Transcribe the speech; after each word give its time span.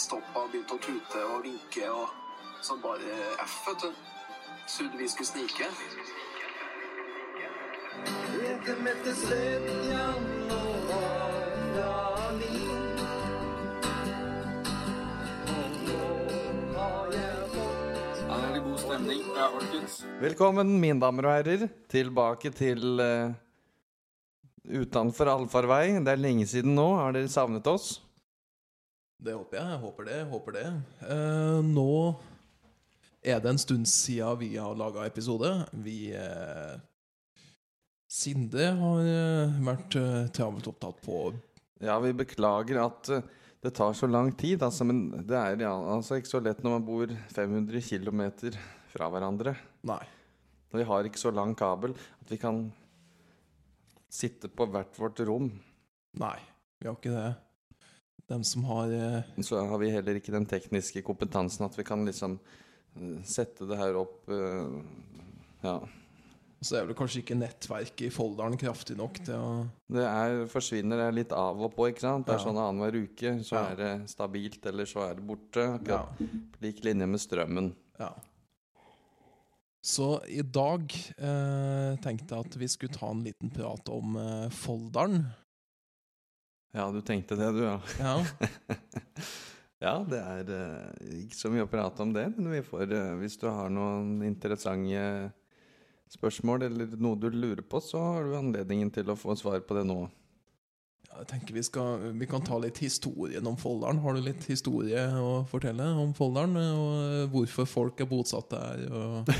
stoppa 0.00 0.44
og 0.44 0.52
begynte 0.52 0.76
å 0.76 0.82
tute 0.82 1.22
og 1.32 1.42
vinke 1.46 1.88
og 1.88 2.10
sånn 2.64 2.80
bare 2.82 3.16
F, 3.44 3.56
vet 3.68 3.86
du. 3.86 3.90
Trodde 4.66 4.98
vi 4.98 5.08
skulle 5.08 5.30
snike. 5.30 5.70
Stemning. 18.76 19.22
Ja, 19.36 19.48
folkens. 19.54 20.00
Velkommen, 20.20 20.76
mine 20.80 21.00
damer 21.00 21.28
og 21.28 21.36
herrer, 21.38 21.68
tilbake 21.90 22.52
til 22.54 23.00
uh, 23.00 23.32
Utenfor 24.66 25.30
allfarvei. 25.30 25.96
Det 26.04 26.12
er 26.12 26.20
lenge 26.20 26.46
siden 26.50 26.74
nå. 26.76 26.90
Har 26.98 27.14
dere 27.16 27.30
savnet 27.32 27.66
oss? 27.70 28.05
Det 29.16 29.32
håper 29.34 29.58
jeg. 29.58 29.68
Jeg 29.72 29.82
håper 29.82 30.08
det. 30.08 30.16
jeg 30.18 30.28
håper 30.32 30.56
det. 30.56 30.66
Eh, 31.08 31.60
nå 31.64 31.90
er 33.26 33.40
det 33.42 33.50
en 33.50 33.58
stund 33.58 33.88
siden 33.90 34.38
vi 34.42 34.52
har 34.56 34.76
laga 34.78 35.06
episode. 35.08 35.50
Vi 35.72 36.12
eh, 36.14 36.76
Sinde 38.06 38.68
har 38.78 39.02
eh, 39.02 39.56
vært 39.66 39.96
eh, 39.98 40.28
travelt 40.36 40.68
opptatt 40.70 41.00
på 41.02 41.32
Ja, 41.82 41.98
vi 42.00 42.12
beklager 42.16 42.78
at 42.84 43.10
eh, 43.10 43.24
det 43.64 43.72
tar 43.74 43.96
så 43.98 44.06
lang 44.06 44.30
tid, 44.38 44.62
altså, 44.62 44.86
men 44.86 45.08
det 45.26 45.34
er 45.34 45.64
ja, 45.64 45.72
altså 45.74 46.20
ikke 46.20 46.30
så 46.30 46.40
lett 46.44 46.60
når 46.62 46.76
man 46.76 46.84
bor 46.86 47.14
500 47.34 47.82
km 47.82 48.22
fra 48.92 49.08
hverandre. 49.10 49.56
Nei. 49.88 50.04
Og 50.70 50.78
vi 50.78 50.86
har 50.86 51.08
ikke 51.08 51.18
så 51.18 51.32
lang 51.34 51.56
kabel 51.58 51.96
at 51.96 52.30
vi 52.30 52.38
kan 52.38 52.68
sitte 54.12 54.52
på 54.52 54.68
hvert 54.70 54.94
vårt 55.00 55.18
rom. 55.26 55.50
Nei, 56.20 56.38
vi 56.78 56.86
har 56.88 57.00
ikke 57.00 57.16
det. 57.16 57.32
Dem 58.28 58.42
som 58.44 58.64
har 58.66 58.90
eh, 58.90 59.42
Så 59.42 59.60
har 59.68 59.78
vi 59.78 59.90
heller 59.94 60.18
ikke 60.18 60.32
den 60.34 60.46
tekniske 60.50 61.02
kompetansen 61.06 61.64
at 61.68 61.76
vi 61.78 61.84
kan 61.86 62.02
liksom 62.08 62.38
eh, 62.96 63.20
sette 63.24 63.68
det 63.70 63.78
her 63.78 63.94
opp 64.00 64.28
eh, 64.28 64.80
Ja. 65.62 65.76
Så 66.64 66.78
er 66.80 66.86
vel 66.88 66.96
kanskje 66.96 67.20
ikke 67.20 67.36
nettverket 67.38 68.06
i 68.08 68.10
Folldalen 68.10 68.56
kraftig 68.58 68.96
nok 68.98 69.18
til 69.22 69.36
å 69.36 69.48
Det 69.92 70.02
er, 70.08 70.46
forsvinner 70.50 70.96
det 71.04 71.08
litt 71.14 71.32
av 71.36 71.60
og 71.62 71.74
på, 71.76 71.90
ikke 71.92 72.00
sant? 72.02 72.26
Det 72.26 72.34
er 72.34 72.40
Ja. 72.40 72.44
sånn 72.48 72.58
annenhver 72.58 72.96
uke, 73.04 73.34
så 73.44 73.52
Ja. 73.60 73.64
er 73.70 73.76
det 73.76 74.08
stabilt, 74.10 74.64
eller 74.66 74.84
så 74.88 75.04
er 75.10 75.14
det 75.14 75.26
borte. 75.28 75.66
Ja. 75.86 76.00
På 76.16 76.62
lik 76.64 76.82
linje 76.82 77.06
med 77.06 77.20
strømmen. 77.20 77.74
ja. 78.00 78.10
Så 79.86 80.18
i 80.26 80.42
dag 80.42 80.90
eh, 81.18 81.96
tenkte 82.02 82.34
jeg 82.34 82.46
at 82.46 82.56
vi 82.58 82.66
skulle 82.66 82.92
ta 82.96 83.10
en 83.12 83.22
liten 83.22 83.50
prat 83.54 83.86
om 83.88 84.16
eh, 84.18 84.48
Folldalen. 84.50 85.26
Ja, 86.76 86.90
du 86.92 87.00
tenkte 87.00 87.38
det, 87.40 87.46
du, 87.56 87.62
ja. 87.64 87.80
Ja. 87.98 88.16
ja, 89.86 89.94
det 90.04 90.18
er 90.20 90.50
eh, 90.52 91.14
ikke 91.22 91.38
så 91.38 91.48
mye 91.48 91.64
å 91.64 91.70
prate 91.72 92.04
om 92.04 92.12
det, 92.12 92.26
men 92.36 92.50
vi 92.52 92.60
får, 92.66 92.90
eh, 92.92 93.14
hvis 93.22 93.38
du 93.40 93.46
har 93.48 93.72
noen 93.72 94.18
interessante 94.26 95.32
spørsmål 96.12 96.66
eller 96.68 96.92
noe 97.00 97.16
du 97.16 97.30
lurer 97.32 97.64
på, 97.64 97.80
så 97.80 98.02
har 98.04 98.28
du 98.28 98.36
anledningen 98.36 98.92
til 98.92 99.08
å 99.08 99.16
få 99.16 99.38
svar 99.40 99.64
på 99.64 99.78
det 99.78 99.86
nå. 99.88 100.02
Ja, 101.08 101.22
Jeg 101.22 101.30
tenker 101.32 101.56
vi, 101.56 101.64
skal, 101.64 102.06
vi 102.20 102.28
kan 102.28 102.44
ta 102.44 102.60
litt 102.60 102.82
historien 102.84 103.48
om 103.48 103.56
Folldalen. 103.56 104.04
Har 104.04 104.20
du 104.20 104.26
litt 104.26 104.44
historie 104.52 105.08
å 105.16 105.46
fortelle 105.48 105.88
om 105.96 106.12
Folldalen? 106.18 106.60
Og 106.76 106.94
eh, 107.00 107.26
hvorfor 107.32 107.72
folk 107.72 108.04
er 108.04 108.12
bosatt 108.12 108.52
der? 108.52 108.84
Og... 108.92 109.32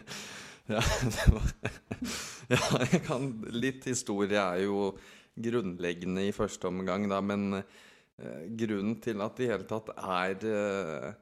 ja, 0.76 0.84
det 1.16 1.28
var, 1.32 1.50
ja, 2.58 2.64
jeg 2.92 3.04
kan 3.08 3.30
Litt 3.56 3.88
historie 3.88 4.36
er 4.36 4.66
jo 4.68 4.90
grunnleggende 5.34 6.28
i 6.28 6.34
første 6.34 6.68
omgang, 6.70 7.08
da, 7.10 7.20
men 7.24 7.58
eh, 7.58 8.44
grunnen 8.58 9.00
til 9.02 9.22
at 9.24 9.36
det 9.38 9.46
i 9.46 9.52
hele 9.52 9.66
tatt 9.68 9.88
er 9.94 10.34
eh, 10.50 11.12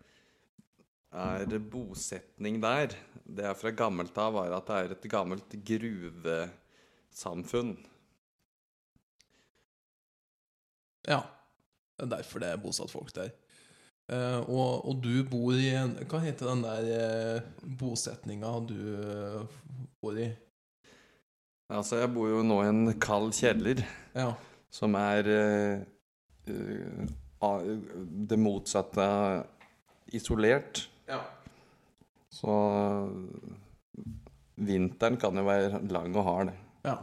er 1.12 1.58
bosetning 1.68 2.62
der, 2.62 2.94
det 3.24 3.44
er 3.44 3.54
fra 3.58 3.70
gammelt 3.76 4.18
av, 4.18 4.32
var 4.38 4.52
at 4.56 4.66
det 4.68 4.76
er 4.76 4.90
et 4.94 5.10
gammelt 5.12 5.54
gruvesamfunn. 5.68 7.76
Ja, 11.08 11.20
det 11.98 12.04
er 12.06 12.10
derfor 12.16 12.38
det 12.40 12.48
er 12.48 12.62
bosatt 12.62 12.90
folk 12.92 13.14
der. 13.16 13.30
Uh, 14.12 14.40
og, 14.50 14.88
og 14.88 14.94
du 15.00 15.24
bor 15.30 15.52
i 15.54 15.70
Hva 16.10 16.18
heter 16.24 16.46
den 16.50 16.62
der 16.64 16.84
uh, 16.90 17.40
bosetninga 17.78 18.50
du 18.66 18.80
uh, 18.98 19.42
bor 20.02 20.14
i? 20.18 20.26
Altså, 21.72 21.98
jeg 22.02 22.10
bor 22.12 22.28
jo 22.28 22.42
nå 22.44 22.58
i 22.62 22.68
en 22.70 22.82
kald 23.00 23.32
kjeller, 23.36 23.80
Ja. 24.14 24.32
som 24.72 24.94
er 24.98 25.28
uh, 25.32 27.06
det 28.28 28.38
motsatte 28.38 29.00
av 29.00 29.46
isolert. 30.12 30.88
ja. 31.08 31.20
Så 32.32 32.48
vinteren 34.56 35.16
kan 35.20 35.36
jo 35.36 35.42
være 35.44 35.80
lang 35.92 36.14
og 36.16 36.24
hard. 36.28 36.52
ja. 36.84 36.98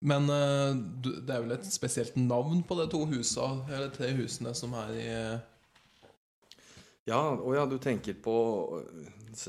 Men 0.00 0.28
uh, 0.30 0.74
du, 1.02 1.08
det 1.26 1.32
er 1.34 1.40
vel 1.42 1.52
et 1.56 1.64
spesielt 1.66 2.14
navn 2.16 2.60
på 2.62 2.76
de 2.78 2.84
to 2.90 3.00
husa, 3.10 3.48
eller 3.66 3.88
tre 3.90 4.12
husene 4.14 4.52
som 4.54 4.74
er 4.78 4.92
i 4.94 5.06
Ja, 7.08 7.18
å 7.34 7.54
ja, 7.56 7.64
du 7.66 7.78
tenker 7.82 8.14
på 8.22 8.34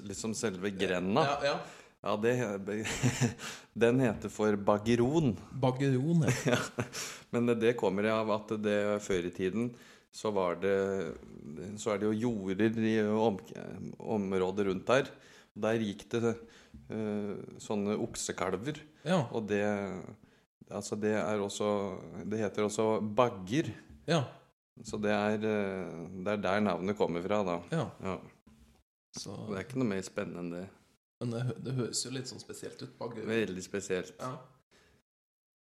liksom 0.08 0.34
selve 0.34 0.72
grenda? 0.74 1.22
Ja, 1.28 1.36
ja. 1.52 1.60
Ja, 2.00 2.14
det, 2.16 2.34
den 3.84 4.00
heter 4.00 4.32
for 4.32 4.56
Baggeron. 4.56 5.34
Baggeron, 5.60 6.24
ja. 6.24 6.34
Ja, 6.56 6.86
Men 7.36 7.52
det 7.60 7.76
kommer 7.78 8.08
av 8.14 8.32
at 8.38 8.54
det 8.64 8.78
før 9.06 9.28
i 9.28 9.34
tiden 9.36 9.68
så 10.12 10.32
var 10.34 10.56
det 10.58 10.74
Så 11.78 11.92
er 11.94 12.00
det 12.02 12.08
jo 12.10 12.16
jorder 12.24 12.80
i 12.82 12.96
om, 13.06 13.36
området 14.00 14.66
rundt 14.70 14.88
der. 14.88 15.12
Der 15.60 15.84
gikk 15.84 16.08
det 16.14 16.32
øh, 16.90 17.36
sånne 17.62 17.98
oksekalver. 18.00 18.80
Ja. 19.04 19.26
Og 19.32 19.46
det 19.52 19.62
Altså, 20.70 20.96
det 20.96 21.16
er 21.18 21.40
også 21.42 21.68
Det 22.30 22.40
heter 22.40 22.64
også 22.70 23.00
bagger. 23.02 23.72
ja. 24.08 24.24
Så 24.88 24.96
det 24.96 25.12
er, 25.12 25.34
øh, 25.44 26.24
det 26.24 26.32
er 26.32 26.38
der 26.40 26.60
navnet 26.64 26.96
kommer 26.96 27.20
fra, 27.22 27.42
da. 27.44 27.56
ja. 27.76 27.86
Ja. 28.04 28.18
Så, 29.18 29.34
Det 29.50 29.58
er 29.58 29.66
ikke 29.66 29.80
noe 29.82 29.90
mer 29.90 30.02
spennende 30.06 30.40
enn 30.40 30.52
det. 30.54 30.62
Men 31.20 31.34
det, 31.34 31.42
det 31.66 31.74
høres 31.78 32.04
jo 32.06 32.12
litt 32.16 32.30
sånn 32.30 32.42
spesielt 32.42 32.82
ut. 32.84 32.94
Baggeron. 33.00 33.28
Veldig 33.30 33.64
spesielt, 33.66 34.14
Ja. 34.22 34.32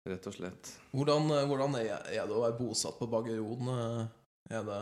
rett 0.09 0.27
og 0.31 0.33
slett. 0.33 0.71
Hvordan, 0.95 1.27
eh, 1.35 1.45
hvordan 1.49 1.75
er, 1.81 1.91
er 2.09 2.25
det 2.29 2.35
å 2.37 2.43
være 2.45 2.57
bosatt 2.59 2.97
på 2.99 3.09
Baggeron? 3.11 3.69
Eh, 3.75 4.07
Er 4.49 4.63
det 4.65 4.79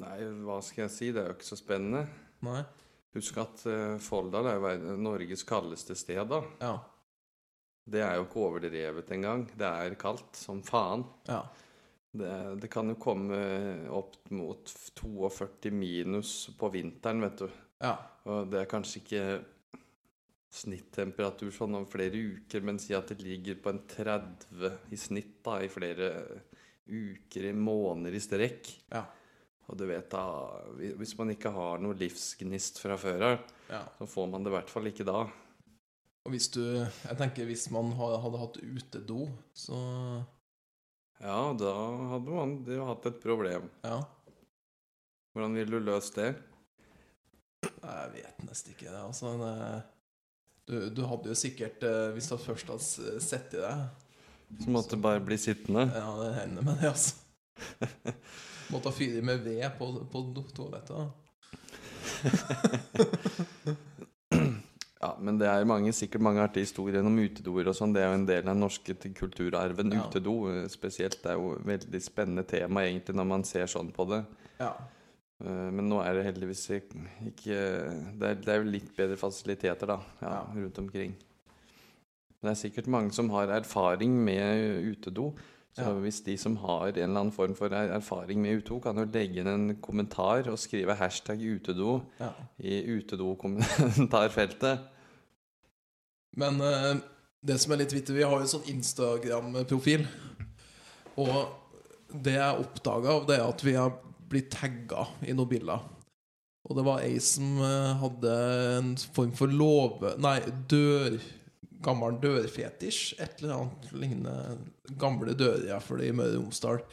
Nei, 0.00 0.14
hva 0.46 0.62
skal 0.64 0.86
jeg 0.86 0.92
si? 0.94 1.10
Det 1.12 1.20
er 1.20 1.26
jo 1.28 1.34
ikke 1.36 1.50
så 1.50 1.58
spennende. 1.60 2.06
Nei? 2.46 2.62
Husk 3.12 3.36
at 3.42 3.64
uh, 3.68 3.98
Folldal 4.00 4.46
er 4.48 4.78
jo 4.80 4.94
Norges 4.96 5.42
kaldeste 5.44 5.92
sted, 6.00 6.22
da. 6.30 6.38
Ja. 6.62 6.78
Det 7.92 8.00
er 8.00 8.14
jo 8.16 8.24
ikke 8.24 8.40
overdrevet 8.46 9.10
engang. 9.12 9.44
Det 9.58 9.68
er 9.68 9.98
kaldt 10.00 10.38
som 10.40 10.62
faen. 10.64 11.04
Ja. 11.28 11.42
Det, 12.12 12.30
det 12.62 12.70
kan 12.72 12.88
jo 12.88 12.96
komme 13.00 13.36
opp 13.92 14.16
mot 14.32 14.72
42 14.96 15.72
minus 15.76 16.32
på 16.56 16.72
vinteren, 16.72 17.20
vet 17.26 17.44
du. 17.44 17.60
Ja. 17.82 17.96
Og 18.30 18.46
det 18.52 18.62
er 18.62 18.70
kanskje 18.70 19.02
ikke 19.02 19.24
snittemperatur 20.52 21.50
sånn 21.54 21.78
over 21.78 21.88
flere 21.90 22.18
uker, 22.20 22.64
men 22.64 22.78
si 22.80 22.92
at 22.94 23.08
det 23.10 23.24
ligger 23.24 23.58
på 23.62 23.72
en 23.72 23.80
30 23.88 24.92
i 24.92 24.98
snitt 25.00 25.38
da, 25.44 25.58
i 25.64 25.70
flere 25.72 26.10
uker, 26.86 27.48
i 27.48 27.54
måneder 27.56 28.16
i 28.16 28.22
strekk. 28.22 28.70
Ja. 28.92 29.06
Og 29.70 29.78
du 29.78 29.86
vet 29.88 30.10
da, 30.12 30.24
hvis 30.98 31.14
man 31.16 31.32
ikke 31.32 31.52
har 31.54 31.80
noe 31.80 31.96
livsgnist 31.96 32.82
fra 32.82 32.98
før 33.00 33.26
av, 33.30 33.46
ja. 33.70 33.80
så 33.96 34.08
får 34.10 34.28
man 34.28 34.44
det 34.44 34.52
i 34.52 34.56
hvert 34.58 34.72
fall 34.72 34.90
ikke 34.90 35.08
da. 35.08 35.22
Og 36.22 36.30
hvis 36.30 36.52
du 36.54 36.62
Jeg 36.62 37.16
tenker 37.18 37.48
hvis 37.48 37.66
man 37.74 37.90
hadde 37.98 38.38
hatt 38.42 38.60
utedo, 38.62 39.26
så 39.54 39.78
Ja, 41.22 41.54
da 41.54 41.72
hadde 42.12 42.34
man 42.34 42.56
jo 42.66 42.86
hatt 42.90 43.08
et 43.08 43.20
problem. 43.22 43.70
Ja. 43.86 44.02
Hvordan 45.32 45.56
ville 45.56 45.78
du 45.78 45.86
løst 45.86 46.18
det? 46.18 46.34
Jeg 47.82 48.12
vet 48.14 48.44
nesten 48.46 48.74
ikke 48.74 48.90
det, 48.90 49.00
altså. 49.00 49.32
men, 49.40 49.82
du, 50.68 50.76
du 50.94 51.02
hadde 51.10 51.32
jo 51.32 51.34
sikkert 51.34 51.82
eh, 51.82 52.12
Hvis 52.14 52.28
du 52.30 52.36
først 52.38 52.68
hadde 52.70 53.20
sett 53.24 53.56
i 53.56 53.62
deg 53.62 54.62
Så 54.62 54.70
måtte 54.70 54.94
du 54.94 55.02
bare 55.02 55.22
bli 55.24 55.38
sittende. 55.40 55.88
Ja, 55.90 56.12
det 56.20 56.34
hender 56.36 56.62
med 56.66 56.78
det, 56.78 56.92
altså. 56.92 57.14
Måtte 58.72 58.88
ha 58.88 58.94
fyre 58.94 59.22
med 59.24 59.42
ved 59.44 59.64
på, 59.78 59.88
på 60.12 60.22
toalettet. 60.54 61.10
Ja, 65.02 65.16
men 65.18 65.38
det 65.40 65.48
er 65.50 65.64
mange, 65.66 65.90
sikkert 65.90 66.22
mange 66.22 66.44
artige 66.44 66.62
historier 66.62 67.02
om 67.02 67.16
utedoer 67.18 67.66
og 67.72 67.74
sånn. 67.74 67.90
Det 67.94 68.04
er 68.04 68.12
jo 68.12 68.18
en 68.20 68.26
del 68.28 68.44
av 68.44 68.52
den 68.52 68.62
norske 68.62 68.94
kulturarven. 69.18 69.90
Ja. 69.96 70.04
Utedo 70.06 70.34
eh, 70.52 70.68
spesielt. 70.70 71.18
Det 71.24 71.32
er 71.32 71.40
jo 71.40 71.56
et 71.56 71.66
veldig 71.66 72.00
spennende 72.04 72.44
tema 72.46 72.84
egentlig 72.86 73.16
når 73.18 73.26
man 73.32 73.42
ser 73.48 73.66
sånn 73.70 73.90
på 73.94 74.06
det. 74.12 74.20
Ja. 74.60 74.70
Eh, 75.42 75.70
Men 75.74 75.88
nå 75.90 76.00
er 76.04 76.14
det 76.14 76.24
heldigvis 76.28 76.66
ikke 76.70 77.56
Det 78.18 78.28
er, 78.28 78.34
det 78.34 78.48
er 78.48 78.60
jo 78.62 78.70
litt 78.70 78.92
bedre 78.96 79.16
fasiliteter, 79.18 79.86
da, 79.86 79.98
ja, 80.22 80.42
rundt 80.54 80.78
omkring. 80.78 81.16
Men 82.40 82.50
det 82.50 82.52
er 82.56 82.60
sikkert 82.68 82.86
mange 82.90 83.12
som 83.14 83.30
har 83.30 83.46
erfaring 83.54 84.14
med 84.24 84.84
utedo. 84.92 85.32
Så 85.72 85.82
Ja. 85.88 85.92
hvis 86.04 86.20
de 86.24 86.36
som 86.36 86.56
har 86.56 86.88
en 86.90 86.94
eller 86.98 87.20
annen 87.20 87.32
form 87.32 87.54
for 87.56 87.66
er- 87.72 87.94
erfaring 87.96 88.42
med 88.42 88.58
utedo, 88.60 88.78
kan 88.80 88.96
jo 88.98 89.04
legge 89.06 89.40
inn 89.40 89.46
en 89.48 89.76
kommentar 89.80 90.46
og 90.50 90.58
skrive 90.58 90.94
hashtag 90.94 91.38
utedo 91.40 92.02
Ja. 92.20 92.28
i 92.60 92.82
utedo-kommentarfeltet. 92.98 94.78
Men 96.36 96.60
uh, 96.60 96.96
det 97.44 97.58
som 97.60 97.72
er 97.72 97.76
litt 97.82 97.92
vittig, 97.92 98.14
vi 98.16 98.22
har 98.22 98.30
jo 98.36 98.40
en 98.44 98.52
sånn 98.52 98.68
Instagram-profil. 98.68 100.06
Og 101.16 101.48
det 102.22 102.34
jeg 102.38 102.58
oppdaga, 102.66 103.16
det 103.26 103.38
er 103.38 103.48
at 103.48 103.64
vi 103.64 103.72
har 103.72 103.92
blitt 104.32 104.50
tagga 104.54 105.06
i 105.26 105.36
noen 105.36 105.50
bilder. 105.50 105.84
Og 106.68 106.78
det 106.78 106.84
var 106.86 107.02
ei 107.02 107.16
som 107.22 107.56
eh, 107.60 107.92
hadde 108.02 108.34
en 108.78 108.92
form 109.16 109.32
for 109.38 109.52
låve... 109.52 110.16
Nei, 110.22 110.40
dør... 110.70 111.20
Gammel 111.82 112.14
dørfetisj. 112.22 113.16
Et 113.18 113.40
eller 113.40 113.56
annet 113.56 113.88
lignende. 113.96 114.52
Gamle 115.02 115.34
dører 115.34 115.80
for 115.82 115.98
det 115.98 116.12
i 116.12 116.14
Møre 116.14 116.36
og 116.36 116.44
Romsdal. 116.44 116.84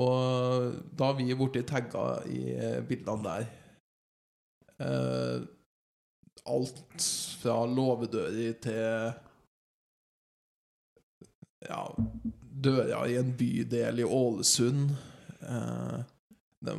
Og 0.00 0.78
da 0.96 1.10
har 1.10 1.18
vi 1.18 1.36
blitt 1.36 1.68
tagga 1.68 2.06
i 2.32 2.54
eh, 2.54 2.78
bildene 2.88 3.26
der. 3.26 3.44
Eh, 4.80 5.44
alt 6.50 7.10
fra 7.42 7.60
låvedører 7.68 8.56
til 8.64 9.12
Ja, 11.64 11.84
dører 12.64 13.06
i 13.08 13.20
en 13.20 13.36
bydel 13.36 14.02
i 14.02 14.08
Ålesund. 14.08 14.96
Eh, 15.44 16.00
de, 16.64 16.74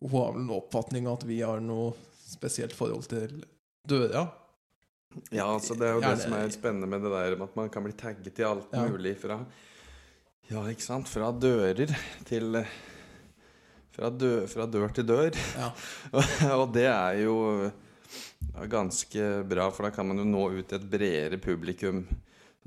hun 0.00 0.12
har 0.14 0.32
vel 0.34 0.42
en 0.46 0.52
oppfatning 0.56 1.08
at 1.10 1.24
vi 1.28 1.40
har 1.44 1.60
noe 1.64 1.92
spesielt 2.30 2.72
forhold 2.76 3.08
til 3.10 3.40
døra. 3.88 4.26
Ja, 5.34 5.48
altså 5.50 5.74
det 5.74 5.88
er 5.88 5.96
jo 5.96 6.00
det 6.04 6.06
Gjerne- 6.12 6.22
som 6.22 6.34
er 6.38 6.52
spennende 6.54 6.86
med 6.86 7.02
det 7.02 7.10
der 7.10 7.34
med 7.36 7.48
at 7.48 7.56
man 7.58 7.70
kan 7.74 7.82
bli 7.82 7.92
tagget 7.98 8.38
i 8.38 8.44
alt 8.46 8.68
Ja. 8.72 8.84
mulig 8.86 9.16
fra 9.18 9.40
Ja, 10.50 10.62
ikke 10.70 10.82
sant? 10.82 11.08
Fra 11.10 11.30
dører 11.32 11.90
til 12.26 12.56
fra, 13.94 14.08
dø, 14.10 14.46
fra 14.46 14.66
dør 14.66 14.92
til 14.94 15.04
dør. 15.06 15.34
Ja. 15.58 15.70
og 16.60 16.72
det 16.74 16.86
er 16.86 17.18
jo 17.24 17.70
ganske 18.70 19.26
bra, 19.50 19.68
for 19.70 19.86
da 19.86 19.90
kan 19.94 20.06
man 20.08 20.18
jo 20.22 20.24
nå 20.26 20.44
ut 20.58 20.72
et 20.72 20.86
bredere 20.90 21.38
publikum. 21.42 22.04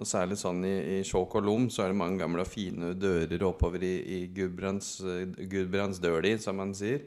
Og 0.01 0.09
særlig 0.09 0.39
sånn 0.41 0.63
i, 0.65 0.73
i 0.95 1.01
Skjåk 1.05 1.35
og 1.37 1.45
Lom 1.45 1.67
så 1.69 1.83
er 1.83 1.91
det 1.91 1.99
mange 1.99 2.17
gamle 2.23 2.41
og 2.41 2.49
fine 2.49 2.95
dører 2.97 3.45
oppover 3.45 3.83
i, 3.85 3.93
i 4.01 4.19
Gudbrands, 4.33 4.95
eh, 5.05 5.99
døli, 6.01 6.33
som 6.41 6.57
man 6.57 6.73
sier. 6.77 7.03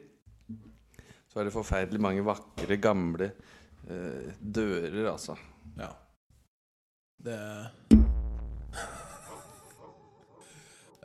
Så 1.26 1.40
er 1.42 1.48
det 1.48 1.56
forferdelig 1.56 2.00
mange 2.00 2.22
vakre, 2.24 2.78
gamle 2.78 3.32
eh, 3.90 4.30
dører, 4.40 5.02
altså. 5.10 5.34
ja. 5.80 5.90
Det 7.26 7.38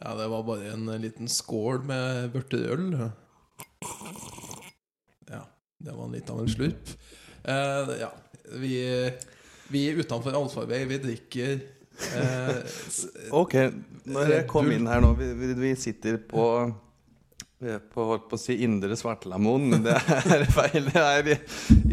Ja, 0.02 0.16
det 0.18 0.28
var 0.32 0.44
bare 0.44 0.72
en 0.74 0.88
liten 1.02 1.30
skål 1.30 1.84
med 1.86 2.32
vørterøl. 2.34 2.88
Ja, 5.30 5.44
det 5.78 5.94
var 5.94 6.10
litt 6.10 6.30
av 6.34 6.42
en 6.42 6.50
slurp. 6.50 6.94
Eh, 7.46 7.92
ja, 8.02 8.10
vi, 8.62 8.74
vi 9.72 9.86
er 9.90 10.00
utenfor 10.02 10.36
allfarvei, 10.38 10.84
vi 10.90 11.00
drikker 11.04 11.52
eh, 12.18 12.78
Ok, 13.38 13.56
når 14.06 14.22
jeg 14.26 14.32
Red 14.42 14.48
kom 14.52 14.72
inn 14.74 14.88
her 14.90 15.04
nå 15.04 15.12
Vi, 15.20 15.28
vi, 15.40 15.52
vi 15.60 15.72
sitter 15.80 16.20
på 16.30 16.46
vi 17.62 17.70
er 17.76 17.82
på, 17.94 18.02
holdt 18.10 18.24
på 18.32 18.40
å 18.40 18.42
si 18.42 18.56
indre 18.66 18.96
Svartlamoen, 18.98 19.68
men 19.70 19.84
det 19.86 19.94
er 19.94 20.48
feil. 20.56 20.88
Det 20.90 21.02
er 21.02 21.28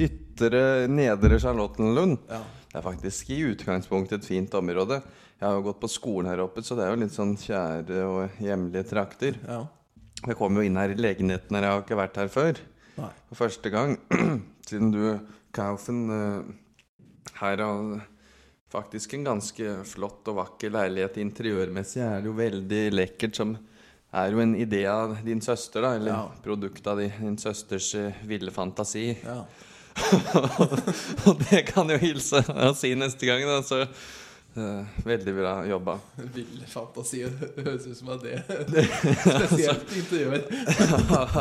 ytre 0.06 0.62
nedre 0.88 1.36
Charlottenlund. 1.42 2.22
Ja. 2.30 2.38
Det 2.70 2.78
er 2.80 2.86
faktisk 2.86 3.28
i 3.34 3.42
utgangspunktet 3.50 4.22
et 4.22 4.28
fint 4.30 4.54
område. 4.56 5.02
Jeg 5.36 5.44
har 5.44 5.58
jo 5.58 5.66
gått 5.66 5.82
på 5.82 5.90
skolen 5.92 6.30
her 6.32 6.40
oppe, 6.46 6.64
så 6.64 6.72
det 6.78 6.86
er 6.86 6.94
jo 6.94 7.02
litt 7.02 7.12
sånn 7.12 7.34
kjære 7.36 8.00
og 8.06 8.40
hjemlige 8.40 8.88
trakter. 8.94 9.36
ja. 9.44 9.66
Jeg 10.26 10.34
kom 10.34 10.56
jo 10.58 10.64
inn 10.66 10.74
her 10.80 10.90
i 10.90 10.96
legenheten 10.98 11.54
her, 11.54 11.62
jeg 11.62 11.74
har 11.76 11.84
ikke 11.84 11.98
vært 12.00 12.16
her 12.18 12.30
før. 12.32 12.56
Nei. 12.98 13.10
For 13.28 13.38
første 13.44 13.70
gang 13.70 13.92
siden 14.68 14.88
du, 14.90 15.02
Kaufen, 15.54 16.00
eh, 16.10 16.48
her 17.40 17.62
og 17.64 17.98
faktisk 18.72 19.14
en 19.16 19.24
ganske 19.24 19.78
flott 19.88 20.28
og 20.28 20.36
vakker 20.42 20.70
leilighet. 20.74 21.16
Interiørmessig 21.22 22.02
er 22.04 22.20
det 22.20 22.28
jo 22.28 22.36
veldig 22.36 22.82
lekkert, 22.92 23.36
som 23.40 23.56
er 24.12 24.32
jo 24.32 24.40
en 24.44 24.54
idé 24.56 24.82
av 24.90 25.16
din 25.24 25.40
søster, 25.44 25.82
da. 25.84 25.94
Eller 25.96 26.12
Ja. 26.12 26.22
produkt 26.44 26.86
av 26.86 26.98
di- 27.00 27.12
din 27.20 27.36
søsters 27.38 27.94
eh, 27.94 28.12
ville 28.24 28.50
fantasi. 28.50 29.16
ja. 29.24 29.44
og 31.26 31.40
det 31.50 31.64
kan 31.72 31.88
jo 31.90 31.96
hilse 31.98 32.38
og 32.54 32.76
si 32.78 32.92
neste 32.94 33.26
gang, 33.26 33.42
da. 33.48 33.56
Så 33.66 33.80
uh, 33.82 34.84
veldig 35.02 35.34
bra 35.34 35.54
jobba. 35.66 35.96
Ville 36.36 36.68
fantasi. 36.70 37.24
Høres 37.56 37.86
ut 37.88 37.96
som 37.98 38.12
er 38.14 38.20
det 38.22 38.36
spesielt 39.24 39.96
interiør. 39.98 40.46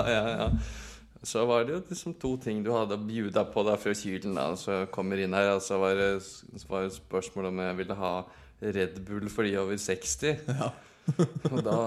ja, 0.09 0.23
ja. 0.25 0.49
Så 1.25 1.46
var 1.50 1.66
det 1.66 1.74
jo 1.74 1.81
liksom 1.90 2.14
to 2.22 2.36
ting 2.42 2.60
du 2.66 2.69
hadde 2.75 2.98
å 2.98 3.06
bjuda 3.08 3.46
på 3.50 3.64
da 3.66 3.78
fra 3.80 3.94
kylen. 3.98 4.36
da 4.38 4.52
Så 4.60 4.84
jeg 4.84 4.92
kommer 4.94 5.18
inn 5.22 5.34
her, 5.34 5.56
og 5.56 5.64
så 5.66 5.80
var 5.81 5.98
det, 5.98 6.12
var 6.69 6.86
det 6.86 6.98
spørsmål 6.98 7.50
om 7.50 7.64
jeg 7.66 7.78
ville 7.80 7.98
ha 7.98 8.14
Red 8.62 9.02
Bull 9.06 9.30
for 9.30 9.48
de 9.48 9.58
over 9.60 9.78
60. 9.81 10.46
Ja. 10.48 10.72
Og 11.54 11.62
da 11.64 11.78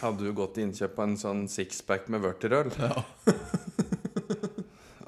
hadde 0.00 0.24
du 0.24 0.32
gått 0.36 0.54
til 0.56 0.68
innkjøp 0.68 0.98
av 0.98 1.08
en 1.08 1.18
sånn 1.20 1.42
sixpack 1.50 2.08
med 2.12 2.22
vørterøl. 2.24 2.70
Ja. 2.78 3.02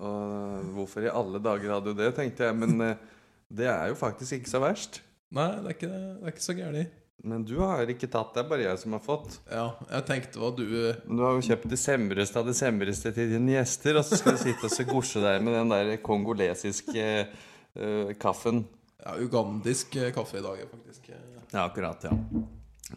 Og 0.00 0.70
hvorfor 0.76 1.04
i 1.04 1.12
alle 1.12 1.40
dager 1.42 1.76
hadde 1.76 1.94
du 1.94 2.02
det, 2.02 2.12
tenkte 2.16 2.48
jeg. 2.48 2.58
Men 2.60 2.76
eh, 2.84 3.06
det 3.50 3.68
er 3.70 3.90
jo 3.92 3.98
faktisk 3.98 4.38
ikke 4.38 4.52
så 4.52 4.62
verst. 4.62 5.00
Nei, 5.34 5.50
det 5.60 5.70
er 5.70 5.76
ikke, 5.76 5.92
det 5.92 6.26
er 6.26 6.34
ikke 6.34 6.46
så 6.46 6.56
gærent. 6.58 6.99
Men 7.22 7.44
du 7.44 7.58
har 7.60 7.90
ikke 7.92 8.08
tatt 8.08 8.32
det, 8.32 8.42
er 8.42 8.48
bare 8.48 8.64
jeg 8.64 8.80
som 8.80 8.94
har 8.96 9.02
fått. 9.04 9.34
Ja, 9.50 9.66
jeg 9.90 10.04
tenkte 10.08 10.40
hva 10.40 10.50
du 10.56 10.64
Men 11.04 11.18
du 11.18 11.24
har 11.26 11.34
jo 11.36 11.44
kjøpt 11.50 11.68
det 11.68 11.78
semreste 11.80 12.40
av 12.40 12.48
det 12.48 12.54
semreste 12.56 13.12
til 13.16 13.34
dine 13.34 13.58
gjester, 13.58 13.98
og 14.00 14.06
så 14.08 14.18
skal 14.20 14.38
du 14.38 14.40
sitte 14.40 14.68
og 14.68 14.72
så 14.72 14.86
gorse 14.88 15.24
deg 15.24 15.44
med 15.44 15.58
den 15.58 15.74
der 15.74 15.92
kongolesiske 16.04 17.04
uh, 17.26 18.14
kaffen. 18.20 18.64
Ja, 19.00 19.18
ugandisk 19.20 19.96
eh, 20.00 20.10
kaffe 20.16 20.40
i 20.40 20.44
dag, 20.44 20.64
faktisk. 20.70 21.12
Ja, 21.12 21.66
akkurat, 21.66 22.08
ja. 22.08 22.14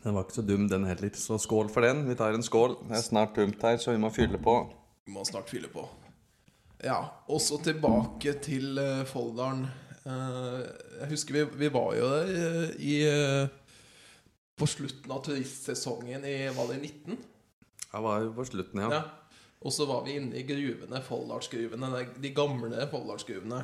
Den 0.03 0.15
var 0.15 0.25
ikke 0.25 0.39
så 0.39 0.45
dum, 0.47 0.65
den 0.71 0.87
heller. 0.87 1.11
Så 1.19 1.37
skål 1.39 1.71
for 1.71 1.85
den. 1.85 2.03
Vi 2.07 2.15
tar 2.19 2.35
en 2.35 2.43
skål. 2.43 2.75
Det 2.89 2.97
er 2.99 3.05
snart 3.05 3.35
tomt 3.37 3.63
her, 3.63 3.77
så 3.79 3.95
vi 3.95 4.01
må 4.03 4.11
fylle 4.11 4.39
på. 4.41 4.57
Vi 5.07 5.15
må 5.15 5.23
snart 5.27 5.51
fylle 5.51 5.71
på. 5.71 5.85
Ja, 6.83 6.99
også 7.31 7.61
tilbake 7.63 8.35
til 8.43 8.79
Folldalen. 9.07 9.63
Eh, 10.03 10.63
jeg 10.99 11.11
husker 11.13 11.35
vi, 11.37 11.43
vi 11.61 11.69
var 11.71 11.93
jo 11.95 12.07
der 12.11 12.31
eh, 12.35 12.71
i 12.83 12.95
eh, 13.07 13.51
På 14.55 14.67
slutten 14.69 15.11
av 15.11 15.23
turistsesongen 15.25 16.25
i 16.29 16.35
Var 16.53 16.67
det 16.73 16.79
19? 16.81 17.17
Jeg 17.93 18.01
var 18.03 18.21
jo 18.25 18.31
på 18.37 18.45
slutten, 18.49 18.79
ja. 18.81 18.89
Ja. 18.91 19.01
Og 19.63 19.71
så 19.71 19.85
var 19.87 20.03
vi 20.05 20.17
inne 20.19 20.35
i 20.35 20.43
gruvene, 20.43 20.99
Folldalsgruvene. 21.05 21.89
de- 22.21 22.33
gamle 22.35 22.87
Folldalsgruvene. 22.91 23.63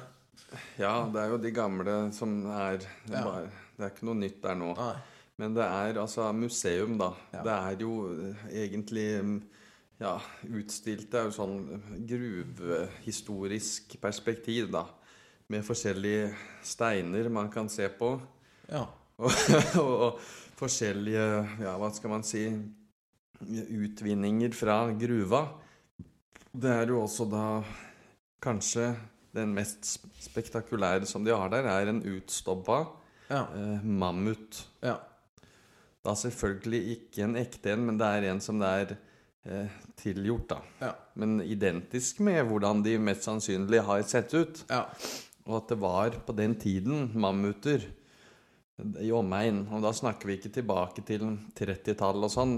Ja, 0.79 1.05
det 1.11 1.19
er 1.21 1.29
jo 1.33 1.37
de 1.37 1.51
gamle 1.51 1.95
som 2.15 2.45
er 2.47 2.77
det 2.77 2.87
Ja. 3.11 3.23
bare, 3.23 3.49
det 3.77 3.85
er 3.85 3.89
ikke 3.89 4.05
noe 4.05 4.15
nytt 4.15 4.41
der 4.41 4.55
nå. 4.55 4.73
Nei. 4.77 4.95
Men 5.37 5.53
det 5.53 5.63
er 5.63 5.99
altså 6.01 6.31
museum, 6.33 6.97
da. 6.97 7.11
Ja. 7.33 7.43
Det 7.43 7.51
er 7.51 7.75
jo 7.83 7.91
eh, 8.11 8.47
egentlig 8.65 9.21
mm, 9.23 9.43
ja, 9.99 10.17
utstilt 10.45 11.09
Det 11.11 11.19
er 11.19 11.23
jo 11.25 11.31
sånn 11.31 11.81
gruvehistorisk 12.07 13.99
perspektiv, 14.01 14.71
da. 14.71 14.85
Med 15.49 15.63
forskjellige 15.65 16.33
steiner 16.63 17.29
man 17.29 17.49
kan 17.51 17.69
se 17.69 17.87
på. 17.89 18.19
Ja. 18.71 18.85
Og, 19.19 19.31
og 19.75 20.19
forskjellige, 20.59 21.25
ja, 21.63 21.73
hva 21.79 21.89
skal 21.95 22.11
man 22.17 22.25
si 22.27 22.43
Utvinninger 23.39 24.51
fra 24.51 24.89
gruva. 24.99 25.45
Det 26.51 26.71
er 26.73 26.89
jo 26.91 26.97
også 27.05 27.23
da 27.31 27.43
kanskje 28.43 28.89
den 29.35 29.53
mest 29.55 29.85
spektakulære 30.19 31.07
som 31.07 31.23
de 31.23 31.31
har 31.31 31.51
der, 31.53 31.67
er 31.69 31.87
en 31.91 32.01
utstobba 32.03 32.81
Ja. 33.29 33.45
eh, 33.55 33.83
mammut. 33.85 34.65
ja. 34.83 34.97
Da 36.03 36.13
selvfølgelig 36.15 36.97
ikke 36.97 37.23
en 37.23 37.35
ekte 37.35 37.71
en, 37.73 37.85
men 37.85 37.97
det 37.99 38.07
er 38.07 38.29
en 38.31 38.39
som 38.41 38.59
det 38.59 38.67
er 38.67 38.97
eh, 39.45 39.69
tilgjort, 39.99 40.47
da. 40.49 40.59
Ja. 40.81 40.91
Men 41.15 41.39
identisk 41.41 42.19
med 42.19 42.43
hvordan 42.47 42.81
de 42.83 42.97
mest 42.97 43.23
sannsynlig 43.27 43.81
har 43.83 44.01
sett 44.03 44.33
ut. 44.33 44.65
ja. 44.69 44.85
Og 45.45 45.63
at 45.63 45.69
det 45.69 45.79
var 45.81 46.09
på 46.27 46.33
den 46.35 46.55
tiden 46.55 47.11
mammuter 47.15 47.81
i 49.03 49.11
omegn. 49.15 49.63
Og 49.73 49.81
da 49.83 49.91
snakker 49.95 50.29
vi 50.29 50.37
ikke 50.39 50.51
tilbake 50.59 51.03
til 51.07 51.25
30-tallet 51.57 52.27
og 52.29 52.33
sånn. 52.33 52.55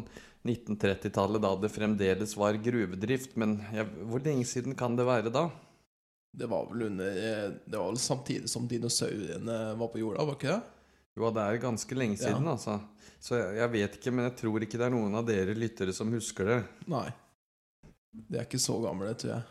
1930-tallet, 0.48 1.42
da 1.44 1.52
det 1.62 1.70
fremdeles 1.74 2.36
var 2.40 2.58
gruvedrift. 2.62 3.36
Men 3.42 3.60
ja, 3.76 3.86
hvor 3.86 4.24
lenge 4.26 4.46
siden 4.50 4.76
kan 4.78 4.96
det 4.98 5.06
være 5.08 5.34
da? 5.34 5.48
Det 6.32 6.48
var 6.48 6.70
vel 6.70 6.86
under 6.88 7.10
eh, 7.12 7.48
Det 7.68 7.76
var 7.76 7.90
vel 7.92 8.00
samtidig 8.00 8.48
som 8.50 8.64
dinosaurene 8.72 9.58
var 9.76 9.90
på 9.92 10.00
jorda, 10.00 10.24
var 10.30 10.38
ikke 10.40 10.54
det? 10.54 10.62
Jo, 11.20 11.28
det 11.36 11.44
er 11.44 11.58
ganske 11.60 11.98
lenge 11.98 12.16
Ja. 12.16 12.30
siden, 12.30 12.48
altså. 12.48 12.78
Så 13.22 13.36
jeg, 13.36 13.58
jeg 13.60 13.72
vet 13.74 13.98
ikke, 14.00 14.14
men 14.16 14.30
jeg 14.30 14.38
tror 14.40 14.64
ikke 14.64 14.80
det 14.80 14.86
er 14.88 14.94
noen 14.96 15.18
av 15.20 15.26
dere 15.28 15.54
lyttere 15.58 15.94
som 15.94 16.10
husker 16.16 16.48
det. 16.48 16.60
Nei. 16.90 17.10
De 18.12 18.40
er 18.40 18.48
ikke 18.48 18.62
så 18.64 18.78
gamle, 18.84 19.12
tror 19.20 19.34
jeg. 19.36 19.44